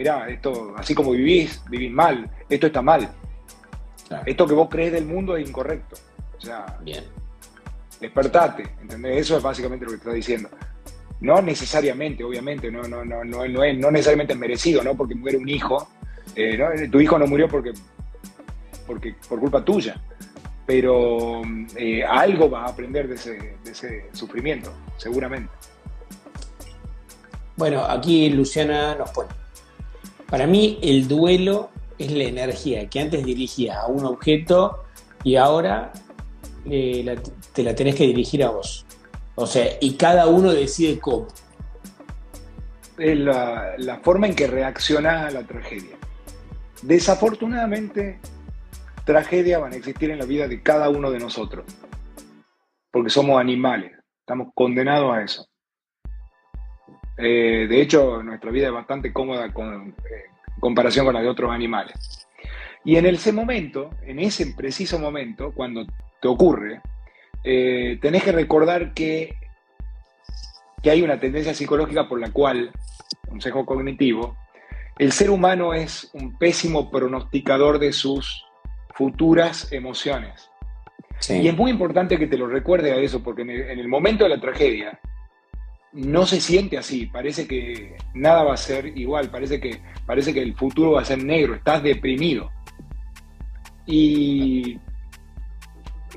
mirá, 0.00 0.30
esto, 0.30 0.72
así 0.78 0.94
como 0.94 1.10
vivís, 1.10 1.62
vivís 1.68 1.92
mal, 1.92 2.30
esto 2.48 2.68
está 2.68 2.80
mal. 2.80 3.06
Esto 4.24 4.46
que 4.46 4.54
vos 4.54 4.68
crees 4.70 4.92
del 4.92 5.04
mundo 5.04 5.36
es 5.36 5.46
incorrecto. 5.46 5.96
O 6.38 6.40
sea, 6.40 6.78
Bien. 6.80 7.04
despertate, 8.00 8.64
¿entendés? 8.80 9.18
Eso 9.18 9.36
es 9.36 9.42
básicamente 9.42 9.84
lo 9.84 9.90
que 9.90 9.98
te 9.98 10.02
está 10.04 10.14
diciendo. 10.14 10.48
No 11.20 11.42
necesariamente, 11.42 12.24
obviamente, 12.24 12.72
no, 12.72 12.82
no, 12.84 13.04
no, 13.04 13.22
no, 13.24 13.46
no, 13.46 13.62
es, 13.62 13.78
no 13.78 13.90
necesariamente 13.90 14.32
es 14.32 14.38
merecido, 14.38 14.82
¿no? 14.82 14.96
Porque 14.96 15.14
muere 15.14 15.36
un 15.36 15.50
hijo. 15.50 15.90
Eh, 16.34 16.88
tu 16.90 16.98
hijo 16.98 17.18
no 17.18 17.26
murió 17.26 17.46
porque, 17.46 17.72
porque, 18.86 19.14
por 19.28 19.38
culpa 19.38 19.62
tuya. 19.62 20.00
Pero 20.64 21.42
eh, 21.76 22.02
algo 22.02 22.48
vas 22.48 22.70
a 22.70 22.72
aprender 22.72 23.06
de 23.06 23.16
ese, 23.16 23.32
de 23.62 23.70
ese 23.70 24.06
sufrimiento, 24.12 24.72
seguramente. 24.96 25.52
Bueno, 27.54 27.84
aquí 27.84 28.30
Luciana 28.30 28.94
nos 28.94 29.10
pone. 29.10 29.39
Para 30.30 30.46
mí 30.46 30.78
el 30.80 31.08
duelo 31.08 31.70
es 31.98 32.12
la 32.12 32.24
energía 32.24 32.88
que 32.88 33.00
antes 33.00 33.24
dirigías 33.24 33.76
a 33.76 33.86
un 33.86 34.04
objeto 34.06 34.84
y 35.24 35.36
ahora 35.36 35.92
eh, 36.64 37.18
te 37.52 37.62
la 37.62 37.74
tenés 37.74 37.96
que 37.96 38.06
dirigir 38.06 38.44
a 38.44 38.50
vos. 38.50 38.86
O 39.34 39.46
sea, 39.46 39.66
y 39.80 39.94
cada 39.94 40.26
uno 40.28 40.52
decide 40.52 41.00
cómo. 41.00 41.26
Es 42.96 43.18
la, 43.18 43.74
la 43.78 43.98
forma 43.98 44.28
en 44.28 44.34
que 44.34 44.46
reaccionas 44.46 45.26
a 45.26 45.30
la 45.30 45.46
tragedia. 45.46 45.96
Desafortunadamente, 46.82 48.20
tragedias 49.04 49.60
van 49.60 49.72
a 49.72 49.76
existir 49.76 50.10
en 50.10 50.18
la 50.18 50.26
vida 50.26 50.46
de 50.46 50.62
cada 50.62 50.88
uno 50.90 51.10
de 51.10 51.18
nosotros, 51.18 51.64
porque 52.90 53.10
somos 53.10 53.40
animales, 53.40 53.92
estamos 54.20 54.48
condenados 54.54 55.14
a 55.14 55.22
eso. 55.22 55.49
Eh, 57.20 57.66
de 57.68 57.80
hecho, 57.80 58.22
nuestra 58.22 58.50
vida 58.50 58.68
es 58.68 58.72
bastante 58.72 59.12
cómoda 59.12 59.52
con, 59.52 59.94
eh, 60.10 60.24
en 60.54 60.60
comparación 60.60 61.04
con 61.04 61.14
la 61.14 61.22
de 61.22 61.28
otros 61.28 61.50
animales. 61.50 62.26
Y 62.84 62.96
en 62.96 63.06
ese 63.06 63.32
momento, 63.32 63.90
en 64.02 64.18
ese 64.20 64.54
preciso 64.54 64.98
momento, 64.98 65.52
cuando 65.52 65.86
te 66.20 66.28
ocurre, 66.28 66.80
eh, 67.44 67.98
tenés 68.00 68.22
que 68.22 68.32
recordar 68.32 68.94
que, 68.94 69.34
que 70.82 70.90
hay 70.90 71.02
una 71.02 71.20
tendencia 71.20 71.52
psicológica 71.52 72.08
por 72.08 72.20
la 72.20 72.30
cual, 72.30 72.70
consejo 73.28 73.66
cognitivo, 73.66 74.36
el 74.98 75.12
ser 75.12 75.30
humano 75.30 75.74
es 75.74 76.10
un 76.14 76.38
pésimo 76.38 76.90
pronosticador 76.90 77.78
de 77.78 77.92
sus 77.92 78.44
futuras 78.94 79.72
emociones. 79.72 80.50
Y 81.28 81.48
es 81.48 81.56
muy 81.56 81.70
importante 81.70 82.18
que 82.18 82.26
te 82.26 82.38
lo 82.38 82.46
recuerde 82.46 82.92
a 82.92 82.96
eso, 82.96 83.22
porque 83.22 83.42
en 83.42 83.78
el 83.78 83.88
momento 83.88 84.24
de 84.24 84.30
la 84.30 84.40
tragedia, 84.40 84.98
no 85.92 86.26
se 86.26 86.40
siente 86.40 86.78
así, 86.78 87.06
parece 87.06 87.46
que 87.48 87.96
nada 88.14 88.44
va 88.44 88.54
a 88.54 88.56
ser 88.56 88.96
igual, 88.98 89.30
parece 89.30 89.60
que, 89.60 89.80
parece 90.06 90.32
que 90.32 90.42
el 90.42 90.54
futuro 90.54 90.92
va 90.92 91.02
a 91.02 91.04
ser 91.04 91.22
negro, 91.22 91.54
estás 91.54 91.82
deprimido. 91.82 92.50
Y, 93.86 94.78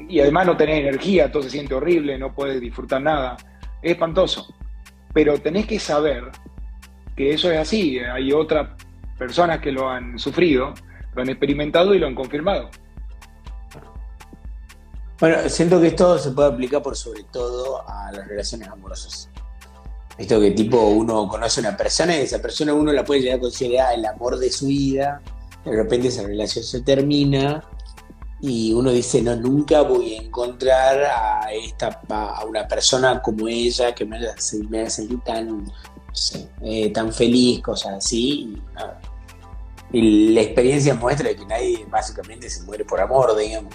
y 0.08 0.20
además 0.20 0.46
no 0.46 0.58
tenés 0.58 0.82
energía, 0.82 1.32
todo 1.32 1.44
se 1.44 1.50
siente 1.50 1.74
horrible, 1.74 2.18
no 2.18 2.34
puedes 2.34 2.62
disfrutar 2.62 3.02
nada, 3.02 3.36
es 3.82 3.92
espantoso. 3.92 4.54
Pero 5.14 5.40
tenés 5.40 5.66
que 5.66 5.80
saber 5.80 6.32
que 7.16 7.34
eso 7.34 7.52
es 7.52 7.58
así, 7.58 8.00
hay 8.00 8.32
otras 8.32 8.70
personas 9.18 9.60
que 9.60 9.72
lo 9.72 9.90
han 9.90 10.20
sufrido, 10.20 10.74
lo 11.16 11.22
han 11.22 11.30
experimentado 11.30 11.94
y 11.94 12.00
lo 12.00 12.08
han 12.08 12.16
confirmado. 12.16 12.70
Bueno, 15.20 15.38
siento 15.48 15.80
que 15.80 15.88
esto 15.88 16.18
se 16.20 16.32
puede 16.32 16.50
aplicar 16.50 16.82
por 16.82 16.96
sobre 16.96 17.24
todo 17.32 17.88
a 17.88 18.12
las 18.12 18.28
relaciones 18.28 18.68
amorosas. 18.68 19.33
Esto 20.18 20.40
que 20.40 20.52
tipo 20.52 20.80
uno 20.80 21.28
conoce 21.28 21.60
a 21.62 21.70
una 21.70 21.78
persona 21.78 22.16
y 22.16 22.22
esa 22.22 22.40
persona 22.40 22.74
uno 22.74 22.92
la 22.92 23.04
puede 23.04 23.22
llegar 23.22 23.38
a 23.38 23.42
considerar 23.42 23.94
el 23.96 24.06
amor 24.06 24.38
de 24.38 24.52
su 24.52 24.68
vida, 24.68 25.22
de 25.66 25.72
repente 25.72 26.10
esa 26.10 26.24
relación 26.24 26.64
se 26.64 26.82
termina 26.82 27.64
y 28.42 28.74
uno 28.74 28.92
dice, 28.92 29.22
no, 29.22 29.36
nunca 29.38 29.82
voy 29.82 30.16
a 30.16 30.22
encontrar 30.22 31.02
a, 31.04 31.52
esta, 31.54 32.02
a 32.10 32.44
una 32.44 32.68
persona 32.68 33.22
como 33.22 33.48
ella 33.48 33.96
que 33.96 34.06
me 34.06 34.18
haga, 34.18 34.36
sentir 34.38 35.22
tan, 35.22 35.72
eh, 36.62 36.92
tan 36.92 37.14
feliz, 37.14 37.62
cosas 37.62 37.94
así. 37.94 38.54
Y, 39.94 39.98
y 39.98 40.34
la 40.34 40.42
experiencia 40.42 40.94
muestra 40.94 41.34
que 41.34 41.46
nadie 41.46 41.86
básicamente 41.90 42.50
se 42.50 42.64
muere 42.64 42.84
por 42.84 43.00
amor, 43.00 43.34
digamos. 43.38 43.74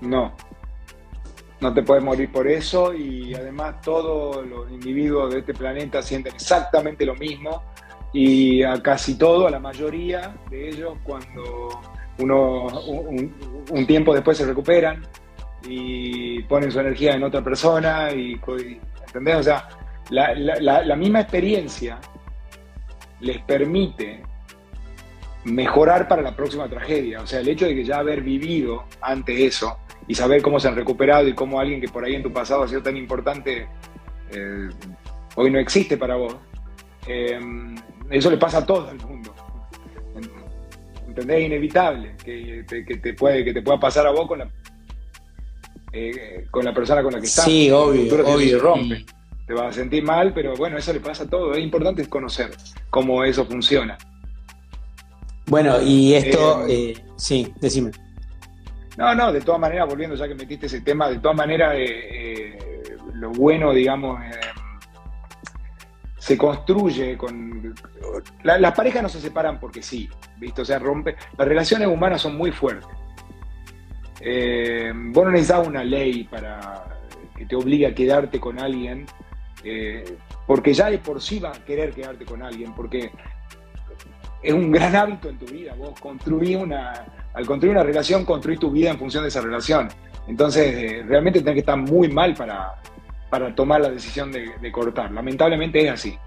No, 0.00 0.34
no 1.64 1.72
te 1.72 1.82
puedes 1.82 2.04
morir 2.04 2.30
por 2.30 2.46
eso 2.46 2.92
y 2.92 3.34
además 3.34 3.80
todos 3.80 4.46
los 4.46 4.70
individuos 4.70 5.32
de 5.32 5.38
este 5.38 5.54
planeta 5.54 6.02
sienten 6.02 6.34
exactamente 6.34 7.06
lo 7.06 7.14
mismo 7.14 7.62
y 8.12 8.62
a 8.62 8.82
casi 8.82 9.16
todo, 9.16 9.46
a 9.48 9.50
la 9.50 9.58
mayoría 9.58 10.36
de 10.50 10.68
ellos, 10.68 10.98
cuando 11.02 11.80
uno 12.18 12.66
un, 12.66 13.86
tiempo 13.86 14.12
después 14.12 14.36
se 14.36 14.44
recuperan 14.44 15.06
y 15.66 16.42
ponen 16.42 16.70
su 16.70 16.80
energía 16.80 17.14
en 17.14 17.24
otra 17.24 17.42
persona 17.42 18.12
y, 18.12 18.38
¿entendés? 19.06 19.36
O 19.36 19.42
sea, 19.42 19.66
la, 20.10 20.34
la 20.34 20.96
misma 20.96 21.22
experiencia 21.22 21.98
les 23.20 23.40
permite 23.40 24.22
mejorar 25.44 26.08
para 26.08 26.20
la 26.20 26.36
próxima 26.36 26.68
tragedia. 26.68 27.22
O 27.22 27.26
sea, 27.26 27.40
el 27.40 27.48
hecho 27.48 27.64
de 27.64 27.74
que 27.74 27.84
ya 27.84 28.00
haber 28.00 28.20
vivido 28.20 28.84
ante 29.00 29.46
eso 29.46 29.78
y 30.06 30.14
saber 30.14 30.42
cómo 30.42 30.60
se 30.60 30.68
han 30.68 30.76
recuperado 30.76 31.28
y 31.28 31.34
cómo 31.34 31.60
alguien 31.60 31.80
que 31.80 31.88
por 31.88 32.04
ahí 32.04 32.14
en 32.14 32.22
tu 32.22 32.32
pasado 32.32 32.62
ha 32.62 32.68
sido 32.68 32.82
tan 32.82 32.96
importante 32.96 33.66
eh, 34.30 34.68
hoy 35.36 35.50
no 35.50 35.58
existe 35.58 35.96
para 35.96 36.16
vos. 36.16 36.36
Eh, 37.06 37.38
eso 38.10 38.30
le 38.30 38.36
pasa 38.36 38.58
a 38.58 38.66
todo 38.66 38.90
el 38.90 38.98
mundo. 38.98 39.34
¿Entendés? 41.06 41.38
Es 41.38 41.46
inevitable 41.46 42.16
que 42.24 42.64
te, 43.02 43.14
puede, 43.14 43.44
que 43.44 43.52
te 43.52 43.62
pueda 43.62 43.78
pasar 43.78 44.06
a 44.06 44.10
vos 44.10 44.26
con 44.26 44.40
la, 44.40 44.48
eh, 45.92 46.46
con 46.50 46.64
la 46.64 46.74
persona 46.74 47.02
con 47.02 47.12
la 47.12 47.20
que 47.20 47.26
estás. 47.26 47.44
Sí, 47.44 47.70
obvio. 47.70 48.26
obvio 48.26 48.58
rompe. 48.58 49.04
Te 49.46 49.52
vas 49.52 49.66
a 49.68 49.72
sentir 49.72 50.02
mal, 50.02 50.32
pero 50.32 50.56
bueno, 50.56 50.78
eso 50.78 50.92
le 50.92 51.00
pasa 51.00 51.24
a 51.24 51.28
todo. 51.28 51.52
Es 51.52 51.62
importante 51.62 52.06
conocer 52.08 52.50
cómo 52.90 53.22
eso 53.24 53.44
funciona. 53.44 53.96
Bueno, 55.46 55.80
y 55.82 56.14
esto, 56.14 56.66
sí, 57.16 57.52
decime. 57.60 57.90
No, 58.96 59.14
no, 59.14 59.32
de 59.32 59.40
todas 59.40 59.60
maneras, 59.60 59.88
volviendo 59.88 60.14
ya 60.14 60.28
que 60.28 60.34
metiste 60.34 60.66
ese 60.66 60.80
tema, 60.80 61.08
de 61.08 61.18
todas 61.18 61.36
maneras, 61.36 61.74
eh, 61.74 62.56
eh, 62.56 62.96
lo 63.14 63.30
bueno, 63.30 63.72
digamos, 63.72 64.22
eh, 64.22 64.30
se 66.16 66.38
construye 66.38 67.16
con... 67.16 67.74
las 68.44 68.72
parejas 68.72 69.02
no 69.02 69.08
se 69.08 69.20
separan 69.20 69.58
porque 69.58 69.82
sí, 69.82 70.08
¿viste? 70.38 70.62
O 70.62 70.64
sea, 70.64 70.78
rompe... 70.78 71.16
Las 71.36 71.48
relaciones 71.48 71.88
humanas 71.88 72.22
son 72.22 72.36
muy 72.36 72.52
fuertes. 72.52 72.88
vos 75.12 75.24
no 75.24 75.30
necesitas 75.30 75.66
una 75.66 75.82
ley 75.82 76.24
para 76.24 76.84
que 77.36 77.46
te 77.46 77.56
obligue 77.56 77.86
a 77.86 77.94
quedarte 77.94 78.38
con 78.38 78.60
alguien, 78.60 79.06
porque 80.46 80.72
ya 80.72 80.88
de 80.88 80.98
por 80.98 81.20
sí 81.20 81.40
va 81.40 81.50
a 81.50 81.64
querer 81.64 81.92
quedarte 81.92 82.24
con 82.24 82.42
alguien, 82.42 82.72
porque 82.74 83.10
es 84.40 84.52
un 84.52 84.70
gran 84.70 84.94
hábito 84.94 85.28
en 85.28 85.38
tu 85.38 85.46
vida. 85.46 85.74
Vos 85.74 85.98
construís 86.00 86.56
una, 86.56 87.23
al 87.34 87.46
construir 87.46 87.74
una 87.74 87.82
relación, 87.82 88.24
construís 88.24 88.60
tu 88.60 88.70
vida 88.70 88.90
en 88.90 88.98
función 88.98 89.24
de 89.24 89.28
esa 89.28 89.40
relación. 89.40 89.88
Entonces, 90.26 90.74
eh, 90.74 91.04
realmente 91.06 91.40
tenés 91.40 91.54
que 91.54 91.60
estar 91.60 91.76
muy 91.76 92.08
mal 92.08 92.34
para, 92.34 92.74
para 93.28 93.54
tomar 93.54 93.80
la 93.80 93.90
decisión 93.90 94.30
de, 94.32 94.72
cortar. 94.72 95.10
Lamentablemente 95.10 95.84
es 95.84 95.90
así. 95.90 96.18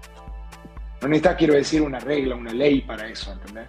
No 1.00 1.08
necesitas, 1.08 1.36
quiero 1.36 1.54
decir, 1.54 1.80
una 1.80 1.98
regla, 1.98 2.36
una 2.36 2.52
ley 2.52 2.82
para 2.82 3.08
eso, 3.08 3.32
¿entendés? 3.32 3.68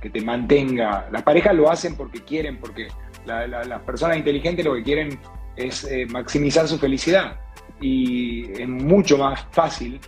Que 0.00 0.08
te 0.08 0.22
mantenga. 0.22 1.08
Las 1.12 1.22
parejas 1.22 1.54
lo 1.54 1.70
hacen 1.70 1.96
porque 1.96 2.22
quieren, 2.22 2.58
porque 2.58 2.88
las 3.26 3.80
personas 3.82 4.16
inteligentes 4.16 4.64
lo 4.64 4.74
que 4.74 4.82
quieren 4.82 5.20
es 5.56 5.84
eh, 5.84 6.06
maximizar 6.06 6.66
su 6.66 6.78
felicidad. 6.78 7.36
Y 7.80 8.50
es 8.52 8.68
mucho 8.68 9.18
más 9.18 9.46
fácil 9.50 10.00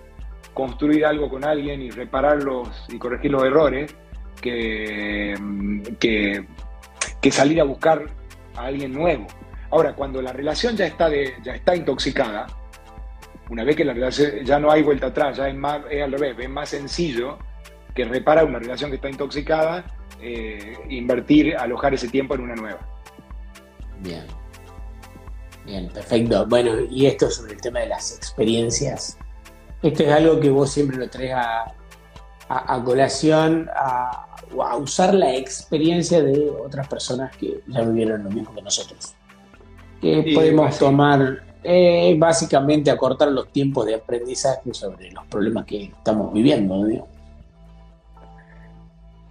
construir 0.54 1.04
algo 1.04 1.28
con 1.28 1.44
alguien 1.44 1.82
y 1.82 1.90
repararlos 1.90 2.86
y 2.88 2.98
corregir 2.98 3.32
los 3.32 3.42
errores 3.42 3.94
que, 4.44 6.44
que, 7.20 7.30
salir 7.30 7.60
a 7.60 7.64
buscar 7.64 8.04
a 8.54 8.66
alguien 8.66 8.92
nuevo. 8.92 9.26
Ahora, 9.70 9.94
cuando 9.94 10.20
la 10.20 10.32
relación 10.32 10.76
ya 10.76 10.86
está, 10.86 11.10
ya 11.10 11.54
está 11.54 11.74
intoxicada, 11.74 12.46
una 13.50 13.64
vez 13.64 13.76
que 13.76 13.84
la 13.84 13.94
relación 13.94 14.44
ya 14.44 14.58
no 14.58 14.70
hay 14.70 14.82
vuelta 14.82 15.06
atrás, 15.06 15.38
ya 15.38 15.48
es, 15.48 15.54
más, 15.54 15.80
es 15.90 16.02
al 16.02 16.12
revés, 16.12 16.36
es 16.38 16.50
más 16.50 16.68
sencillo 16.68 17.38
que 17.94 18.04
reparar 18.04 18.44
una 18.44 18.58
relación 18.58 18.90
que 18.90 18.96
está 18.96 19.08
intoxicada, 19.08 19.84
eh, 20.20 20.76
invertir, 20.90 21.56
alojar 21.56 21.94
ese 21.94 22.08
tiempo 22.08 22.34
en 22.34 22.42
una 22.42 22.54
nueva. 22.54 22.80
Bien. 24.00 24.24
Bien, 25.64 25.88
perfecto. 25.88 26.46
Bueno, 26.46 26.80
y 26.90 27.06
esto 27.06 27.30
sobre 27.30 27.54
el 27.54 27.60
tema 27.60 27.80
de 27.80 27.88
las 27.88 28.16
experiencias. 28.16 29.16
Esto 29.82 30.02
es 30.02 30.12
algo 30.12 30.40
que 30.40 30.50
vos 30.50 30.72
siempre 30.72 30.96
lo 30.96 31.08
traes 31.08 31.34
a, 31.34 32.82
colación, 32.84 33.70
a, 33.74 34.33
a, 34.62 34.76
usar 34.76 35.14
la 35.14 35.34
experiencia 35.34 36.22
de 36.22 36.50
otras 36.50 36.86
personas 36.88 37.36
que 37.36 37.60
ya 37.66 37.82
vivieron 37.82 38.24
lo 38.24 38.30
mismo 38.30 38.54
que 38.54 38.62
nosotros. 38.62 39.14
Que 40.00 40.32
podemos 40.34 40.78
tomar, 40.78 41.42
eh, 41.62 42.14
básicamente, 42.18 42.90
acortar 42.90 43.28
los 43.28 43.50
tiempos 43.50 43.86
de 43.86 43.94
aprendizaje 43.94 44.74
sobre 44.74 45.10
los 45.12 45.24
problemas 45.26 45.64
que 45.64 45.84
estamos 45.84 46.32
viviendo. 46.32 46.76
¿no? 46.76 47.08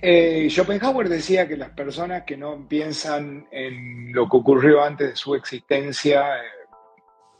Eh, 0.05 0.49
Schopenhauer 0.49 1.07
decía 1.07 1.47
que 1.47 1.55
las 1.55 1.69
personas 1.69 2.23
que 2.23 2.35
no 2.35 2.67
piensan 2.67 3.47
en 3.51 4.11
lo 4.11 4.27
que 4.27 4.35
ocurrió 4.35 4.83
antes 4.83 5.11
de 5.11 5.15
su 5.15 5.33
existencia 5.33 6.39
eh, 6.39 6.41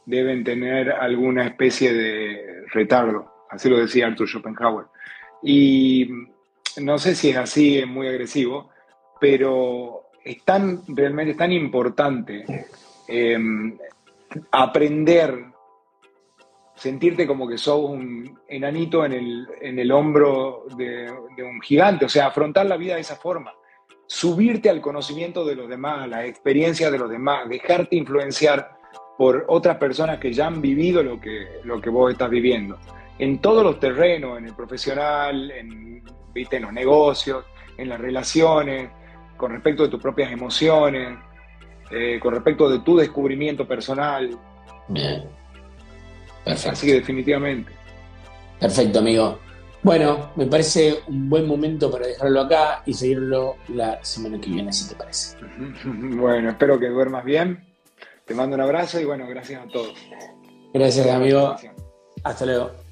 deben 0.06 0.46
tener 0.46 0.92
alguna 0.92 1.46
especie 1.46 1.94
de 1.94 2.64
retardo. 2.72 3.34
Así 3.50 3.70
lo 3.70 3.78
decía 3.78 4.08
Arthur 4.08 4.30
Schopenhauer. 4.30 4.86
Y 5.42 6.08
no 6.82 6.98
sé 6.98 7.16
si 7.16 7.30
es 7.30 7.38
así, 7.38 7.80
es 7.80 7.88
muy 7.88 8.08
agresivo, 8.08 8.70
pero 9.20 10.10
es 10.24 10.44
tan, 10.44 10.82
realmente 10.88 11.32
es 11.32 11.38
tan 11.38 11.52
importante 11.52 12.68
eh, 13.08 13.38
aprender 14.52 15.54
sentirte 16.76 17.28
como 17.28 17.48
que 17.48 17.58
sos 17.58 17.90
un 17.90 18.40
enanito 18.48 19.06
en 19.06 19.14
el, 19.14 19.48
en 19.62 19.80
el 19.80 19.92
hombro 19.92 20.66
de, 20.76 21.10
un 21.42 21.62
gigante, 21.62 22.06
o 22.06 22.10
sea, 22.10 22.28
afrontar 22.28 22.66
la 22.66 22.78
vida 22.78 22.96
de 22.96 23.02
esa 23.02 23.16
forma, 23.16 23.54
subirte 24.08 24.70
al 24.70 24.82
conocimiento 24.82 25.46
de 25.46 25.56
los 25.56 25.70
demás, 25.70 26.10
la 26.10 26.26
experiencia 26.26 26.92
de 26.92 26.98
los 26.98 27.10
demás, 27.10 27.48
dejarte 27.48 27.96
influenciar 27.96 28.78
por 29.18 29.46
otras 29.48 29.78
personas 29.78 30.20
que 30.20 30.34
ya 30.34 30.48
han 30.48 30.62
vivido 30.62 31.04
lo 31.04 31.22
que, 31.22 31.60
lo 31.64 31.80
que 31.80 31.90
vos 31.90 32.12
estás 32.12 32.30
viviendo, 32.30 32.78
en 33.20 33.40
todos 33.40 33.64
los 33.64 33.80
terrenos, 33.80 34.38
en 34.40 34.48
el 34.48 34.56
profesional, 34.56 35.52
en, 35.52 36.04
¿viste? 36.34 36.58
en 36.58 36.64
los 36.64 36.74
negocios, 36.74 37.46
en 37.78 37.90
las 37.90 38.00
relaciones, 38.00 38.90
con 39.38 39.52
respecto 39.52 39.84
de 39.84 39.90
tus 39.90 40.02
propias 40.02 40.32
emociones, 40.32 41.18
eh, 41.92 42.20
con 42.22 42.34
respecto 42.34 42.70
de 42.70 42.80
tu 42.80 42.98
descubrimiento 42.98 43.68
personal. 43.68 44.38
Bien. 44.88 45.24
Así 46.46 46.88
que 46.88 46.96
definitivamente. 46.96 47.72
Perfecto, 48.60 49.00
amigo. 49.00 49.40
Bueno, 49.82 50.32
me 50.38 50.46
parece 50.46 51.02
un 51.08 51.30
buen 51.30 51.46
momento 51.46 51.92
para 51.92 52.08
dejarlo 52.08 52.42
acá 52.42 52.84
y 52.86 52.94
seguirlo 52.94 53.58
la 53.68 54.04
semana 54.04 54.40
que 54.40 54.50
viene, 54.50 54.72
si 54.72 54.88
te 54.88 54.96
parece. 54.96 55.38
Bueno, 55.86 56.50
espero 56.50 56.80
que 56.80 56.88
duermas 56.88 57.26
bien. 57.26 57.68
Te 58.26 58.34
mando 58.34 58.56
un 58.56 58.62
abrazo 58.62 59.00
y 59.02 59.06
bueno, 59.06 59.28
gracias 59.28 59.62
a 59.62 59.68
todos. 59.68 59.94
Gracias, 60.74 61.08
amigo. 61.08 61.56
Hasta 62.24 62.46
luego. 62.46 62.83